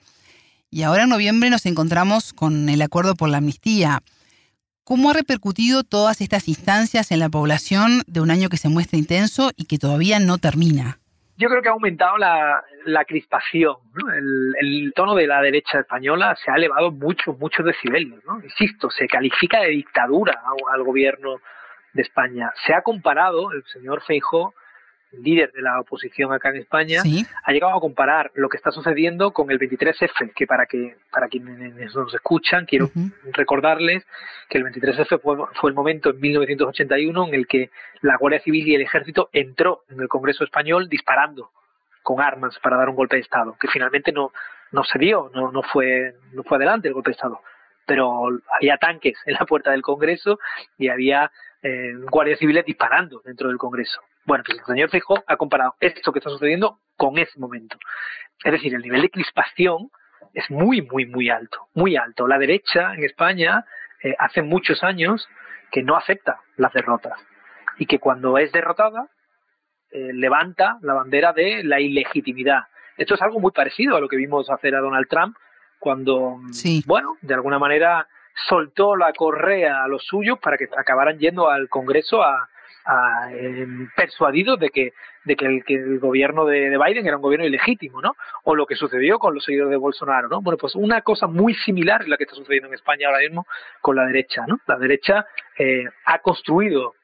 Y 0.72 0.82
ahora 0.82 1.04
en 1.04 1.08
noviembre 1.08 1.50
nos 1.50 1.66
encontramos 1.66 2.32
con 2.32 2.68
el 2.68 2.82
acuerdo 2.82 3.14
por 3.14 3.28
la 3.28 3.36
amnistía. 3.36 4.02
¿Cómo 4.88 5.10
ha 5.10 5.12
repercutido 5.12 5.84
todas 5.84 6.22
estas 6.22 6.48
instancias 6.48 7.12
en 7.12 7.18
la 7.18 7.28
población 7.28 8.00
de 8.06 8.22
un 8.22 8.30
año 8.30 8.48
que 8.48 8.56
se 8.56 8.70
muestra 8.70 8.98
intenso 8.98 9.50
y 9.54 9.66
que 9.66 9.76
todavía 9.76 10.18
no 10.18 10.38
termina? 10.38 10.96
Yo 11.36 11.50
creo 11.50 11.60
que 11.60 11.68
ha 11.68 11.72
aumentado 11.72 12.16
la, 12.16 13.04
crispación. 13.06 13.76
El, 14.58 14.90
tono 14.96 15.14
de 15.14 15.26
la 15.26 15.42
derecha 15.42 15.80
española 15.80 16.34
se 16.42 16.50
ha 16.50 16.54
elevado 16.54 16.90
mucho, 16.90 17.34
muchos 17.34 17.66
decibelios. 17.66 18.24
¿no? 18.24 18.42
Insisto, 18.42 18.88
se 18.88 19.06
califica 19.06 19.60
de 19.60 19.72
dictadura 19.72 20.40
al 20.72 20.82
gobierno 20.82 21.36
de 21.92 22.00
España. 22.00 22.50
Se 22.66 22.72
ha 22.72 22.80
comparado, 22.80 23.52
el 23.52 23.64
señor 23.66 24.02
Feijóo, 24.06 24.54
líder 25.12 25.52
de 25.52 25.62
la 25.62 25.80
oposición 25.80 26.32
acá 26.32 26.50
en 26.50 26.56
España, 26.56 27.02
ha 27.44 27.52
llegado 27.52 27.76
a 27.76 27.80
comparar 27.80 28.30
lo 28.34 28.48
que 28.48 28.56
está 28.56 28.70
sucediendo 28.70 29.32
con 29.32 29.50
el 29.50 29.58
23F, 29.58 30.32
que 30.34 30.46
para 30.46 30.66
que 30.66 30.96
para 31.10 31.28
quienes 31.28 31.94
nos 31.94 32.14
escuchan, 32.14 32.66
quiero 32.66 32.90
recordarles 33.32 34.06
que 34.48 34.58
el 34.58 34.64
23F 34.64 35.20
fue, 35.20 35.70
el 35.70 35.74
momento 35.74 36.10
en 36.10 36.20
1981 36.20 37.28
en 37.28 37.34
el 37.34 37.46
que 37.46 37.70
la 38.02 38.16
Guardia 38.16 38.40
Civil 38.40 38.68
y 38.68 38.74
el 38.74 38.82
Ejército 38.82 39.28
entró 39.32 39.84
en 39.88 40.00
el 40.00 40.08
Congreso 40.08 40.44
español 40.44 40.88
disparando 40.88 41.50
con 42.02 42.20
armas 42.20 42.58
para 42.62 42.76
dar 42.76 42.88
un 42.88 42.96
golpe 42.96 43.16
de 43.16 43.22
Estado, 43.22 43.56
que 43.60 43.68
finalmente 43.68 44.12
no, 44.12 44.32
no 44.72 44.84
se 44.84 44.98
dio, 44.98 45.30
no, 45.34 45.50
no, 45.50 45.62
fue, 45.62 46.14
no 46.32 46.42
fue 46.42 46.56
adelante 46.56 46.88
el 46.88 46.94
golpe 46.94 47.10
de 47.10 47.16
Estado. 47.16 47.40
Pero 47.86 48.28
había 48.54 48.76
tanques 48.76 49.18
en 49.24 49.34
la 49.34 49.46
puerta 49.46 49.70
del 49.70 49.82
Congreso 49.82 50.38
y 50.76 50.88
había 50.88 51.30
eh, 51.62 51.94
guardias 52.10 52.38
civiles 52.38 52.64
disparando 52.64 53.20
dentro 53.24 53.48
del 53.48 53.58
Congreso. 53.58 54.00
Bueno, 54.28 54.44
pues 54.44 54.58
el 54.58 54.64
señor 54.66 54.90
Feijóo 54.90 55.24
ha 55.26 55.38
comparado 55.38 55.74
esto 55.80 56.12
que 56.12 56.18
está 56.18 56.28
sucediendo 56.28 56.80
con 56.98 57.16
ese 57.16 57.40
momento. 57.40 57.78
Es 58.44 58.52
decir, 58.52 58.74
el 58.74 58.82
nivel 58.82 59.00
de 59.00 59.08
crispación 59.08 59.88
es 60.34 60.50
muy, 60.50 60.82
muy, 60.82 61.06
muy 61.06 61.30
alto, 61.30 61.68
muy 61.72 61.96
alto. 61.96 62.28
La 62.28 62.36
derecha 62.36 62.92
en 62.92 63.04
España 63.04 63.64
eh, 64.02 64.14
hace 64.18 64.42
muchos 64.42 64.84
años 64.84 65.26
que 65.70 65.82
no 65.82 65.96
acepta 65.96 66.42
las 66.58 66.74
derrotas 66.74 67.18
y 67.78 67.86
que 67.86 68.00
cuando 68.00 68.36
es 68.36 68.52
derrotada 68.52 69.08
eh, 69.92 70.10
levanta 70.12 70.76
la 70.82 70.92
bandera 70.92 71.32
de 71.32 71.64
la 71.64 71.80
ilegitimidad. 71.80 72.64
Esto 72.98 73.14
es 73.14 73.22
algo 73.22 73.40
muy 73.40 73.52
parecido 73.52 73.96
a 73.96 74.00
lo 74.00 74.08
que 74.08 74.16
vimos 74.18 74.50
hacer 74.50 74.74
a 74.74 74.80
Donald 74.80 75.08
Trump 75.08 75.38
cuando, 75.78 76.38
bueno, 76.84 77.16
de 77.22 77.32
alguna 77.32 77.58
manera 77.58 78.06
soltó 78.46 78.94
la 78.94 79.10
correa 79.14 79.84
a 79.84 79.88
los 79.88 80.04
suyos 80.04 80.38
para 80.38 80.58
que 80.58 80.68
acabaran 80.76 81.18
yendo 81.18 81.48
al 81.48 81.70
Congreso 81.70 82.22
a, 82.22 82.50
eh, 83.30 83.66
persuadidos 83.94 84.58
de 84.58 84.70
que, 84.70 84.92
de 85.24 85.36
que, 85.36 85.46
el, 85.46 85.98
gobierno 85.98 86.46
de, 86.46 86.78
Biden 86.78 87.06
era 87.06 87.16
un 87.16 87.22
gobierno 87.22 87.46
ilegítimo, 87.46 88.00
¿no? 88.00 88.16
O 88.44 88.54
lo 88.54 88.64
que 88.64 88.76
sucedió 88.76 89.18
con 89.18 89.34
los 89.34 89.44
seguidores 89.44 89.70
de 89.70 89.76
Bolsonaro, 89.76 90.28
¿no? 90.28 90.40
Bueno, 90.40 90.56
pues 90.56 90.74
una 90.74 91.02
cosa 91.02 91.26
muy 91.26 91.54
similar 91.54 92.02
es 92.02 92.08
la 92.08 92.16
que 92.16 92.24
está 92.24 92.34
sucediendo 92.34 92.68
en 92.68 92.74
España 92.74 93.08
ahora 93.08 93.20
mismo 93.20 93.46
con 93.82 93.96
la 93.96 94.06
derecha, 94.06 94.44
¿no? 94.46 94.58
La 94.66 94.78
derecha 94.78 95.26
eh, 95.58 95.84
ha 96.06 96.18
construido 96.20 96.94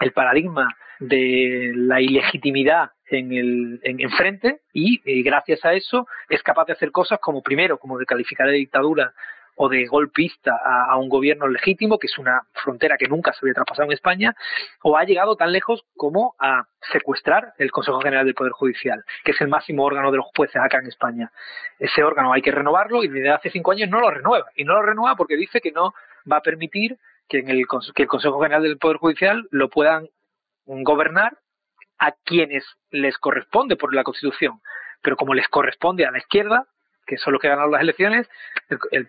el 0.00 0.12
paradigma 0.12 0.68
de 0.98 1.72
la 1.74 2.00
ilegitimidad 2.00 2.90
en 3.08 3.32
el 3.32 3.80
en, 3.84 4.10
frente 4.10 4.62
y, 4.72 5.00
y, 5.04 5.22
gracias 5.22 5.64
a 5.64 5.74
eso 5.74 6.08
es 6.28 6.42
capaz 6.42 6.64
de 6.64 6.72
hacer 6.72 6.90
cosas 6.90 7.20
como 7.20 7.42
primero 7.42 7.78
como 7.78 7.98
de 7.98 8.06
calificar 8.06 8.48
de 8.48 8.54
dictadura 8.54 9.12
o 9.56 9.68
de 9.68 9.86
golpista 9.86 10.54
a, 10.64 10.96
un 10.96 11.08
gobierno 11.08 11.48
legítimo, 11.48 11.98
que 11.98 12.06
es 12.06 12.18
una 12.18 12.42
frontera 12.52 12.96
que 12.98 13.08
nunca 13.08 13.32
se 13.32 13.40
había 13.42 13.54
traspasado 13.54 13.86
en 13.86 13.92
España, 13.92 14.34
o 14.82 14.96
ha 14.96 15.04
llegado 15.04 15.34
tan 15.36 15.50
lejos 15.50 15.84
como 15.96 16.34
a 16.38 16.66
secuestrar 16.92 17.54
el 17.58 17.70
Consejo 17.70 18.00
General 18.00 18.26
del 18.26 18.34
Poder 18.34 18.52
Judicial, 18.52 19.02
que 19.24 19.32
es 19.32 19.40
el 19.40 19.48
máximo 19.48 19.84
órgano 19.84 20.10
de 20.10 20.18
los 20.18 20.26
jueces 20.36 20.56
acá 20.56 20.78
en 20.78 20.88
España. 20.88 21.32
Ese 21.78 22.04
órgano 22.04 22.34
hay 22.34 22.42
que 22.42 22.50
renovarlo 22.50 23.02
y 23.02 23.08
desde 23.08 23.30
hace 23.30 23.50
cinco 23.50 23.72
años 23.72 23.88
no 23.88 24.00
lo 24.00 24.10
renueva. 24.10 24.46
Y 24.54 24.64
no 24.64 24.74
lo 24.74 24.82
renueva 24.82 25.16
porque 25.16 25.36
dice 25.36 25.60
que 25.60 25.72
no 25.72 25.94
va 26.30 26.36
a 26.36 26.42
permitir 26.42 26.98
que, 27.26 27.38
en 27.38 27.48
el, 27.48 27.64
que 27.94 28.02
el 28.02 28.08
Consejo 28.08 28.40
General 28.40 28.62
del 28.62 28.78
Poder 28.78 28.98
Judicial 28.98 29.48
lo 29.50 29.70
puedan 29.70 30.08
gobernar 30.66 31.38
a 31.98 32.12
quienes 32.12 32.64
les 32.90 33.16
corresponde 33.16 33.76
por 33.76 33.94
la 33.94 34.04
Constitución. 34.04 34.60
Pero 35.02 35.16
como 35.16 35.32
les 35.32 35.48
corresponde 35.48 36.04
a 36.04 36.10
la 36.10 36.18
izquierda, 36.18 36.66
que 37.06 37.18
son 37.18 37.32
los 37.32 37.40
que 37.40 37.48
ganaron 37.48 37.72
las 37.72 37.80
elecciones, 37.80 38.28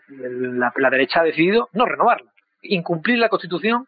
la, 0.10 0.90
derecha 0.90 1.22
ha 1.22 1.24
decidido 1.24 1.70
no 1.74 1.86
renovarla, 1.86 2.32
incumplir 2.62 3.18
la 3.18 3.30
Constitución 3.30 3.88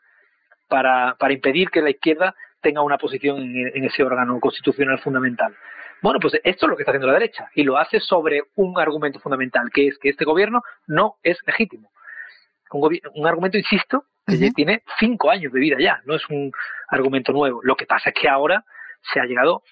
para, 0.67 1.15
para 1.19 1.34
impedir 1.34 1.69
que 1.69 1.82
la 1.82 1.91
izquierda 1.91 2.36
tenga 2.62 2.82
una 2.82 2.98
posición 2.98 3.38
en, 3.39 3.84
ese 3.84 4.04
órgano 4.04 4.39
constitucional 4.39 5.00
fundamental. 5.00 5.56
Bueno, 6.02 6.19
pues 6.19 6.34
esto 6.43 6.65
es 6.65 6.69
lo 6.69 6.76
que 6.76 6.84
está 6.84 6.91
haciendo 6.91 7.08
la 7.08 7.13
derecha 7.13 7.50
y 7.56 7.63
lo 7.63 7.78
hace 7.78 8.00
sobre 8.00 8.43
un 8.56 8.80
argumento 8.80 9.19
fundamental, 9.19 9.69
que 9.74 9.88
es 9.88 9.98
que 9.98 10.10
este 10.10 10.26
gobierno 10.26 10.62
no 10.88 11.17
es 11.24 11.38
legítimo. 11.45 11.91
Un, 12.72 13.28
argumento, 13.28 13.58
insisto, 13.58 14.06
que 14.28 14.52
tiene 14.52 14.84
cinco 15.00 15.32
años 15.32 15.52
de 15.52 15.60
vida 15.60 15.78
ya, 15.80 16.02
no 16.06 16.15
es 16.15 16.30
un 16.30 16.52
argumento 16.88 17.32
nuevo. 17.32 17.62
Lo 17.63 17.76
que 17.76 17.86
pasa 17.86 18.10
es 18.10 18.15
que 18.15 18.30
ahora 18.30 18.63
se 19.12 19.19
ha 19.19 19.26
llegado 19.26 19.63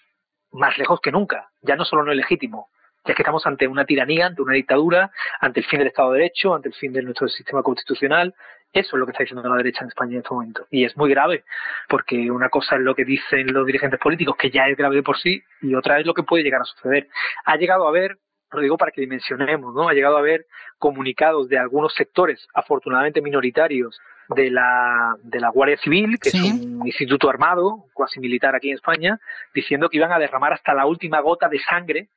más 0.52 0.78
lejos 0.78 1.00
que 1.00 1.12
nunca. 1.12 1.50
Ya 1.62 1.76
no 1.76 1.86
solo 1.86 2.04
no 2.04 2.12
es 2.12 2.18
legítimo, 2.18 2.70
es 3.12 3.16
que 3.16 3.22
estamos 3.22 3.46
ante 3.46 3.68
una 3.68 3.86
tiranía, 3.86 4.28
ante 4.28 4.42
una 4.42 4.54
dictadura, 4.54 5.12
ante 5.40 5.60
el 5.62 5.66
fin 5.66 5.80
del 5.80 5.88
Estado 5.90 6.12
de 6.12 6.20
Derecho, 6.20 6.54
ante 6.54 6.70
el 6.70 6.76
fin 6.76 6.94
de 6.94 7.02
nuestro 7.02 7.28
sistema 7.28 7.64
constitucional. 7.64 8.34
Eso 8.74 8.96
es 8.96 9.00
lo 9.00 9.06
que 9.06 9.12
está 9.12 9.24
diciendo 9.24 9.48
la 9.48 9.56
derecha 9.56 9.82
en 9.84 9.88
España 9.88 10.14
en 10.14 10.18
este 10.20 10.34
momento. 10.34 10.68
Y 10.70 10.84
es 10.84 10.96
muy 10.98 11.10
grave, 11.10 11.44
porque 11.88 12.30
una 12.30 12.50
cosa 12.50 12.76
es 12.76 12.82
lo 12.82 12.96
que 12.96 13.06
dicen 13.06 13.54
los 13.54 13.66
dirigentes 13.66 14.00
políticos, 14.00 14.36
que 14.38 14.50
ya 14.50 14.68
es 14.68 14.78
grave 14.78 14.98
de 14.98 15.04
por 15.04 15.18
sí, 15.18 15.42
y 15.62 15.74
otra 15.74 16.00
es 16.00 16.06
lo 16.06 16.14
que 16.14 16.24
puede 16.24 16.44
llegar 16.44 16.62
a 16.62 16.66
suceder. 16.66 17.08
Ha 17.46 17.56
llegado 17.56 17.86
a 17.86 17.90
haber, 17.90 18.18
lo 18.52 18.62
digo 18.62 18.78
para 18.78 18.92
que 18.92 19.02
dimensionemos, 19.02 19.74
¿no? 19.74 19.88
Ha 19.88 19.94
llegado 19.94 20.18
a 20.18 20.20
haber 20.20 20.46
comunicados 20.78 21.48
de 21.48 21.58
algunos 21.58 21.94
sectores, 21.94 22.48
afortunadamente 22.54 23.22
minoritarios, 23.22 24.00
de 24.30 24.52
la, 24.52 25.16
de 25.24 25.40
la 25.40 25.50
Guardia 25.50 25.78
Civil, 25.78 26.20
que 26.20 26.30
es 26.30 26.36
un 26.36 26.86
instituto 26.86 27.30
armado, 27.30 27.86
cuasi 27.94 28.20
militar 28.20 28.56
aquí 28.56 28.70
en 28.70 28.76
España, 28.76 29.20
diciendo 29.54 29.90
que 29.90 29.98
iban 29.98 30.12
a 30.12 30.20
derramar 30.20 30.52
hasta 30.52 30.74
la 30.74 30.86
última 30.86 31.22
gota 31.22 31.48
de 31.48 31.60
sangre 31.60 32.10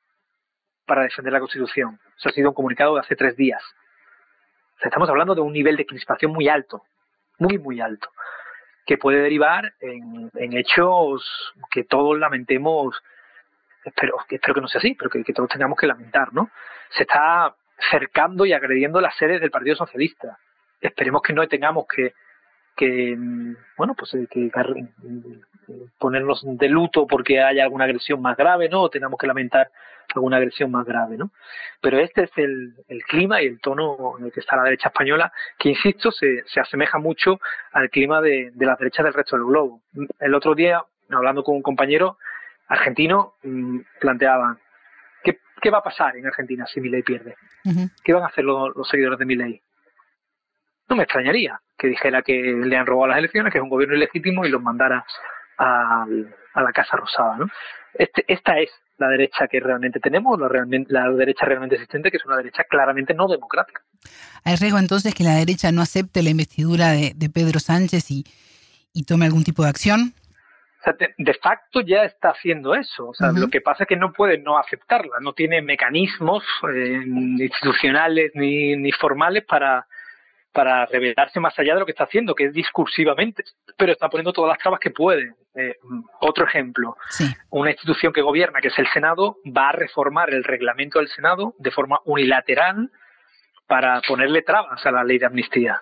para 0.91 1.03
defender 1.03 1.33
la 1.33 1.39
Constitución. 1.39 2.01
Eso 2.19 2.31
ha 2.31 2.33
sido 2.33 2.49
un 2.49 2.55
comunicado 2.57 2.95
de 2.95 3.01
hace 3.03 3.15
tres 3.15 3.37
días. 3.37 3.63
estamos 4.83 5.09
hablando 5.09 5.37
de 5.37 5.41
un 5.41 5.53
nivel 5.53 5.77
de 5.77 5.87
crispación 5.87 6.33
muy 6.33 6.49
alto, 6.49 6.83
muy, 7.39 7.59
muy 7.59 7.81
alto, 7.81 8.09
que 8.85 8.99
puede 8.99 9.21
derivar 9.21 9.73
en, 9.79 10.31
hechos 10.35 11.55
que 11.71 11.85
todos 11.85 12.19
lamentemos, 12.19 13.01
espero, 13.85 14.17
espero 14.29 14.55
que 14.55 14.61
no 14.63 14.67
sea 14.67 14.81
así, 14.81 14.97
pero 14.97 15.11
que, 15.11 15.33
todos 15.33 15.49
tengamos 15.49 15.79
que 15.79 15.87
lamentar, 15.87 16.33
¿no? 16.33 16.51
Se 16.89 17.05
está 17.05 17.55
cercando 17.89 18.45
y 18.45 18.53
agrediendo 18.53 19.01
las 19.01 19.17
sedes 19.17 19.41
del 19.41 19.53
Partido 19.53 19.77
Socialista. 19.77 20.39
Esperemos 20.81 21.23
que 21.23 21.35
no 21.35 21.47
tengamos 21.47 21.87
que, 21.87 22.15
que 22.81 23.15
bueno, 23.77 23.95
pues 23.95 24.17
que 24.31 24.51
ponernos 25.99 26.41
de 26.43 26.69
luto 26.71 27.07
porque 27.07 27.43
haya 27.43 27.65
alguna 27.65 27.85
agresión 27.85 28.23
más 28.23 28.39
grave, 28.39 28.71
¿no? 28.71 28.81
O 28.85 28.89
tengamos 28.89 29.19
que 29.19 29.27
lamentar 29.27 29.71
alguna 30.15 30.39
agresión 30.39 30.71
más 30.71 30.87
grave, 30.87 31.19
¿no? 31.19 31.31
Pero 31.83 31.99
este 31.99 32.25
es 32.25 32.31
el, 32.37 32.75
clima 33.07 33.43
y 33.43 33.47
el 33.49 33.61
tono 33.61 34.15
en 34.19 34.25
el 34.25 34.33
que 34.33 34.41
está 34.41 34.57
la 34.57 34.63
derecha 34.63 34.89
española, 34.89 35.31
que 35.59 35.69
insisto, 35.69 36.11
se, 36.11 36.43
se 36.47 36.59
asemeja 36.59 36.99
mucho 36.99 37.39
al 37.73 37.91
clima 37.91 38.23
de, 38.23 38.51
de 38.55 38.67
la 38.67 38.77
derecha 38.77 39.03
del 39.03 39.13
resto 39.13 39.37
del 39.37 39.45
globo. 39.45 39.83
El 40.19 40.35
otro 40.35 40.55
día, 40.55 40.83
hablando 41.11 41.45
con 41.45 41.57
un 41.57 41.63
compañero 41.63 42.17
argentino, 42.67 43.35
mm, 43.43 43.81
planteaban, 44.01 44.59
¿qué, 45.23 45.39
¿qué 45.61 45.71
va 45.71 45.79
a 45.79 45.83
pasar 45.83 46.17
en 46.17 46.27
Argentina 46.27 46.67
si 46.67 46.81
Milei 46.81 47.03
pierde? 47.03 47.37
¿Qué 48.03 48.15
van 48.15 48.23
a 48.23 48.29
hacer 48.29 48.43
los, 48.43 48.75
los 48.75 48.89
seguidores 48.89 49.19
de 49.19 49.27
Milei? 49.27 49.63
No 50.89 50.97
me 50.97 51.03
extrañaría 51.03 51.61
que 51.81 51.89
dijera 51.89 52.21
que 52.21 52.35
le 52.35 52.77
han 52.77 52.87
robado 52.87 53.09
las 53.09 53.19
elecciones, 53.19 53.51
que 53.51 53.59
es 53.59 53.65
un 53.65 53.71
gobierno 53.71 53.97
ilegítimo 53.97 54.45
y 54.45 54.51
los 54.51 54.63
mandara 54.63 55.05
a, 55.57 56.05
a 56.55 56.63
la 56.63 56.73
Casa 56.73 56.97
Rosada. 56.97 57.39
¿no? 57.39 57.47
Este, 57.95 58.23
esta 58.29 58.59
es 58.59 58.71
la 58.99 59.09
derecha 59.09 59.49
que 59.49 59.61
realmente 59.61 59.99
tenemos, 59.99 60.39
la, 60.39 60.47
realmente, 60.47 60.93
la 60.93 61.11
derecha 61.11 61.47
realmente 61.47 61.77
existente, 61.77 62.11
que 62.11 62.19
es 62.19 62.27
una 62.27 62.37
derecha 62.37 62.65
claramente 62.65 63.15
no 63.15 63.29
democrática. 63.29 63.81
¿Hay 64.45 64.57
riesgo 64.57 64.79
entonces 64.79 65.15
que 65.15 65.25
la 65.25 65.37
derecha 65.37 65.73
no 65.73 65.81
acepte 65.81 66.23
la 66.23 66.31
investidura 66.31 66.91
de, 66.91 67.31
Pedro 67.33 67.61
Sánchez 67.61 68.11
y, 68.11 68.25
tome 69.07 69.25
algún 69.25 69.45
tipo 69.45 69.63
de 69.63 69.71
acción? 69.71 70.15
de, 71.19 71.35
facto 71.35 71.81
ya 71.81 72.05
está 72.05 72.31
haciendo 72.31 72.75
eso. 72.75 73.09
O 73.09 73.15
sea, 73.15 73.33
Lo 73.33 73.49
que 73.49 73.61
pasa 73.63 73.85
es 73.85 73.89
que 73.89 73.97
no 73.97 74.13
puede 74.13 74.39
no 74.39 74.59
aceptarla, 74.59 75.17
no 75.21 75.33
tiene 75.33 75.63
mecanismos 75.63 76.43
eh, 76.75 77.03
institucionales 77.07 78.33
ni, 78.35 78.77
ni 78.77 78.93
formales 78.93 79.45
para, 79.45 79.87
para 80.53 80.85
revelarse 80.87 81.39
más 81.39 81.57
allá 81.59 81.75
de 81.75 81.81
lo 81.81 81.87
que 81.87 81.93
está 81.93 82.05
haciendo, 82.05 82.35
que 82.35 82.47
es 82.47 82.53
discursivamente, 82.53 83.45
pero 83.77 83.93
está 83.93 84.09
poniendo 84.09 84.33
todas 84.33 84.51
las 84.51 84.59
trabas 84.59 84.81
que 84.81 84.91
puede. 84.91 85.35
Eh, 85.55 85.77
otro 86.21 86.45
ejemplo, 86.45 86.97
una 87.51 87.71
institución 87.71 88.13
que 88.13 88.23
gobierna, 88.23 88.61
que 88.61 88.69
es 88.69 88.79
el 88.79 88.89
Senado, 88.89 89.37
va 89.47 89.69
a 89.69 89.73
reformar 89.73 90.31
el 90.31 90.45
reglamento 90.45 90.99
del 90.99 91.09
Senado 91.09 91.55
de 91.59 91.71
forma 91.71 92.01
unilateral 92.05 92.91
para 93.67 94.01
ponerle 94.07 94.43
trabas 94.43 94.85
a 94.85 94.91
la 94.91 95.05
ley 95.05 95.19
de 95.19 95.27
amnistía. 95.27 95.81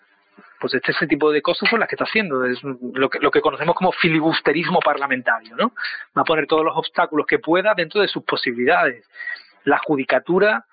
Pues 0.61 0.75
este 0.75 0.93
ese 0.93 1.07
tipo 1.07 1.31
de 1.31 1.41
cosas 1.41 1.69
son 1.69 1.81
las 1.81 1.89
que 1.89 1.95
está 1.95 2.05
haciendo, 2.05 2.45
es 2.45 2.61
lo 2.63 3.09
que, 3.09 3.21
lo 3.21 3.31
que 3.31 3.41
conocemos 3.41 3.77
como 3.77 3.93
filibusterismo 3.93 4.81
parlamentario, 4.81 5.55
¿no? 5.57 5.73
Va 6.17 6.23
a 6.23 6.25
poner 6.25 6.47
todos 6.47 6.65
los 6.65 6.77
obstáculos 6.77 7.27
que 7.27 7.39
pueda 7.39 7.75
dentro 7.75 8.01
de 8.01 8.09
sus 8.09 8.25
posibilidades. 8.25 9.09
La 9.65 9.79
judicatura 9.79 10.67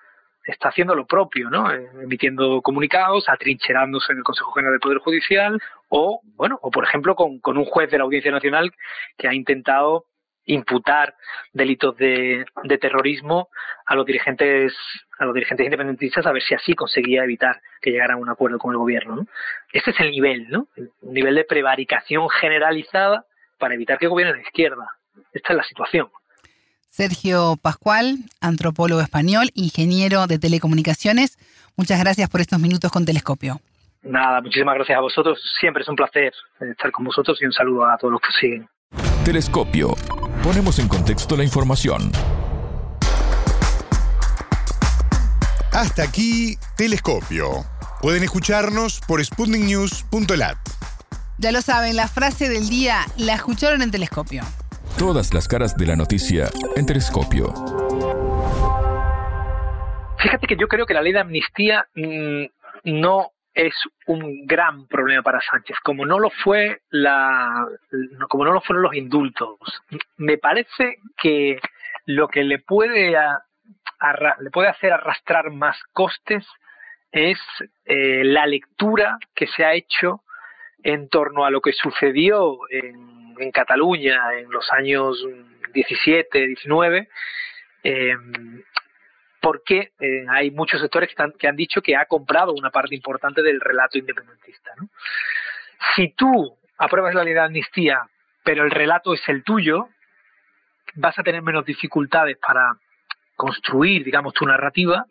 está 0.46 0.68
haciendo 0.68 0.94
lo 0.94 1.06
propio, 1.06 1.50
¿no? 1.50 1.70
Eh, 1.72 1.88
emitiendo 2.02 2.62
comunicados, 2.62 3.28
atrincherándose 3.28 4.12
en 4.12 4.18
el 4.18 4.24
Consejo 4.24 4.52
General 4.52 4.74
del 4.74 4.80
Poder 4.80 4.98
Judicial 4.98 5.60
o, 5.88 6.20
bueno, 6.36 6.58
o 6.62 6.70
por 6.70 6.84
ejemplo 6.84 7.16
con, 7.16 7.40
un 7.44 7.64
juez 7.64 7.90
de 7.90 7.98
la 7.98 8.04
Audiencia 8.04 8.30
Nacional 8.30 8.72
que 9.18 9.28
ha 9.28 9.34
intentado 9.34 10.06
imputar 10.48 11.14
delitos 11.52 11.96
de, 11.96 12.44
de, 12.62 12.78
terrorismo 12.78 13.48
a 13.84 13.96
los 13.96 14.06
dirigentes 14.06 14.72
a 15.18 15.24
los 15.24 15.34
dirigentes 15.34 15.64
independentistas 15.64 16.24
a 16.24 16.30
ver 16.30 16.42
si 16.42 16.54
así 16.54 16.74
conseguía 16.74 17.24
evitar 17.24 17.60
que 17.80 17.90
llegaran 17.90 18.18
a 18.18 18.20
un 18.20 18.28
acuerdo 18.28 18.58
con 18.58 18.70
el 18.70 18.78
gobierno. 18.78 19.16
¿no? 19.16 19.26
Este 19.72 19.90
es 19.90 19.98
el 19.98 20.12
nivel, 20.12 20.48
¿no? 20.48 20.68
Un 20.76 21.14
nivel 21.14 21.34
de 21.34 21.44
prevaricación 21.44 22.28
generalizada 22.28 23.24
para 23.58 23.74
evitar 23.74 23.98
que 23.98 24.06
gobierne 24.06 24.34
la 24.34 24.42
izquierda. 24.42 24.86
Esta 25.32 25.52
es 25.52 25.56
la 25.56 25.64
situación. 25.64 26.10
Sergio 26.88 27.56
Pascual, 27.60 28.18
antropólogo 28.40 29.00
español, 29.00 29.50
ingeniero 29.54 30.26
de 30.26 30.38
telecomunicaciones. 30.38 31.38
Muchas 31.76 32.00
gracias 32.00 32.28
por 32.30 32.40
estos 32.40 32.58
minutos 32.58 32.90
con 32.90 33.04
Telescopio. 33.04 33.60
Nada, 34.02 34.40
muchísimas 34.40 34.76
gracias 34.76 34.96
a 34.96 35.00
vosotros. 35.00 35.38
Siempre 35.60 35.82
es 35.82 35.88
un 35.88 35.96
placer 35.96 36.32
estar 36.60 36.92
con 36.92 37.04
vosotros 37.04 37.38
y 37.42 37.46
un 37.46 37.52
saludo 37.52 37.86
a 37.86 37.98
todos 37.98 38.12
los 38.12 38.20
que 38.20 38.28
siguen. 38.40 38.68
Telescopio. 39.24 39.94
Ponemos 40.42 40.78
en 40.78 40.88
contexto 40.88 41.36
la 41.36 41.42
información. 41.44 42.12
Hasta 45.72 46.04
aquí, 46.04 46.56
Telescopio. 46.76 47.66
Pueden 48.00 48.22
escucharnos 48.22 49.00
por 49.06 49.22
sputniknews.lat. 49.22 50.56
Ya 51.38 51.52
lo 51.52 51.60
saben, 51.60 51.96
la 51.96 52.08
frase 52.08 52.48
del 52.48 52.68
día 52.68 53.00
la 53.18 53.34
escucharon 53.34 53.82
en 53.82 53.90
Telescopio. 53.90 54.42
Todas 54.98 55.34
las 55.34 55.46
caras 55.46 55.76
de 55.76 55.84
la 55.84 55.94
noticia 55.94 56.48
en 56.74 56.86
Telescopio. 56.86 57.52
Fíjate 60.18 60.46
que 60.46 60.56
yo 60.56 60.68
creo 60.68 60.86
que 60.86 60.94
la 60.94 61.02
ley 61.02 61.12
de 61.12 61.20
amnistía 61.20 61.86
mm, 61.94 62.44
no 62.84 63.32
es 63.52 63.74
un 64.06 64.46
gran 64.46 64.86
problema 64.86 65.22
para 65.22 65.42
Sánchez, 65.42 65.76
como 65.84 66.06
no 66.06 66.18
lo 66.18 66.30
fue 66.30 66.80
la, 66.88 67.66
como 68.30 68.46
no 68.46 68.54
lo 68.54 68.62
fueron 68.62 68.84
los 68.84 68.94
indultos. 68.94 69.58
Me 70.16 70.38
parece 70.38 70.96
que 71.18 71.60
lo 72.06 72.28
que 72.28 72.42
le 72.42 72.58
puede 72.58 73.10
le 73.10 74.50
puede 74.50 74.68
hacer 74.68 74.94
arrastrar 74.94 75.50
más 75.50 75.76
costes 75.92 76.46
es 77.12 77.38
eh, 77.84 78.22
la 78.24 78.46
lectura 78.46 79.18
que 79.34 79.46
se 79.46 79.62
ha 79.62 79.74
hecho 79.74 80.22
en 80.82 81.10
torno 81.10 81.44
a 81.44 81.50
lo 81.50 81.60
que 81.60 81.72
sucedió 81.72 82.58
en 82.70 83.15
en 83.38 83.50
Cataluña 83.50 84.34
en 84.34 84.50
los 84.50 84.70
años 84.72 85.24
17, 85.72 86.46
19, 86.46 87.08
eh, 87.84 88.16
porque 89.40 89.92
eh, 90.00 90.26
hay 90.28 90.50
muchos 90.50 90.80
sectores 90.80 91.10
que, 91.14 91.46
han 91.46 91.56
dicho 91.56 91.80
que 91.80 91.96
ha 91.96 92.06
comprado 92.06 92.52
una 92.52 92.70
parte 92.70 92.94
importante 92.94 93.42
del 93.42 93.60
relato 93.60 93.98
independentista. 93.98 94.72
Si 95.94 96.08
tú 96.14 96.56
apruebas 96.78 97.14
la 97.14 97.24
ley 97.24 97.34
de 97.34 97.40
amnistía, 97.40 98.08
pero 98.42 98.64
el 98.64 98.70
relato 98.70 99.14
es 99.14 99.28
el 99.28 99.44
tuyo, 99.44 99.88
vas 100.94 101.18
a 101.18 101.22
tener 101.22 101.42
menos 101.42 101.64
dificultades 101.64 102.36
para 102.38 102.76
construir, 103.36 104.04
digamos, 104.04 104.32
tu 104.34 104.46
narrativa, 104.46 105.06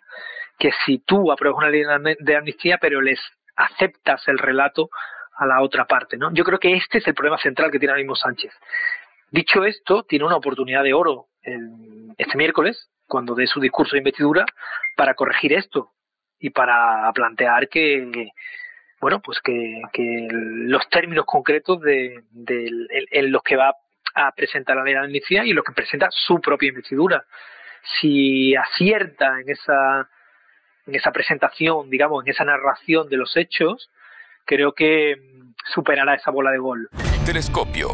que 0.58 0.72
si 0.86 1.00
tú 1.00 1.32
apruebas 1.32 1.60
una 1.60 1.70
ley 1.70 1.84
de 2.20 2.36
amnistía, 2.36 2.78
pero 2.78 3.02
les 3.02 3.20
aceptas 3.56 4.28
el 4.28 4.38
relato 4.38 4.90
a 5.38 5.46
la 5.46 5.62
otra 5.62 5.86
parte. 5.86 6.18
¿no? 6.18 6.34
Yo 6.34 6.44
creo 6.44 6.60
que 6.60 6.74
este 6.74 7.00
es 7.00 7.08
el 7.08 7.14
problema 7.14 7.38
central 7.38 7.72
que 7.72 7.80
tiene 7.80 7.92
ahora 7.92 8.02
mismo 8.02 8.16
Sánchez. 8.16 8.52
Dicho 9.32 9.66
esto, 9.66 10.04
tiene 10.04 10.26
una 10.26 10.38
oportunidad 10.38 10.84
de 10.84 10.94
oro 10.94 11.28
este 12.18 12.38
miércoles, 12.38 12.90
cuando 13.08 13.36
dé 13.36 13.46
su 13.48 13.60
discurso 13.60 13.92
de 13.92 14.00
investidura, 14.00 14.46
para 14.96 15.14
corregir 15.14 15.54
esto 15.54 15.92
y 16.40 16.50
para 16.50 17.12
plantear 17.14 17.70
que, 17.70 18.32
bueno, 19.00 19.22
pues 19.22 19.40
que, 19.42 19.82
los 20.32 20.88
términos 20.90 21.26
concretos 21.26 21.82
de, 21.82 22.24
en 23.12 23.32
los 23.32 23.44
que 23.44 23.56
va 23.56 23.76
a 24.16 24.32
presentar 24.32 24.78
la 24.78 24.84
ley 24.84 24.94
de 24.94 25.00
amnistía 25.00 25.46
y 25.46 25.54
los 25.54 25.64
que 25.64 25.74
presenta 25.74 26.08
su 26.10 26.40
propia 26.40 26.70
investidura. 26.70 27.26
Si 28.00 28.56
acierta 28.56 29.40
en 29.40 29.50
esa, 29.50 30.10
en 30.88 30.96
esa 30.96 31.12
presentación, 31.12 31.90
digamos, 31.90 32.24
en 32.24 32.32
esa 32.32 32.46
narración 32.46 33.10
de 33.10 33.18
los 33.18 33.36
hechos, 33.38 33.92
creo 34.46 34.74
que 34.74 35.16
mm, 35.16 35.54
superará 35.74 36.16
esa 36.16 36.32
bola 36.32 36.52
de 36.52 36.58
gol. 36.58 36.90
Telescopio, 37.26 37.90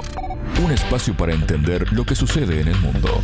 un 0.64 0.72
espacio 0.72 1.16
para 1.16 1.34
entender 1.34 1.92
lo 1.94 2.06
que 2.06 2.16
sucede 2.16 2.62
en 2.62 2.68
el 2.68 2.78
mundo. 2.78 3.22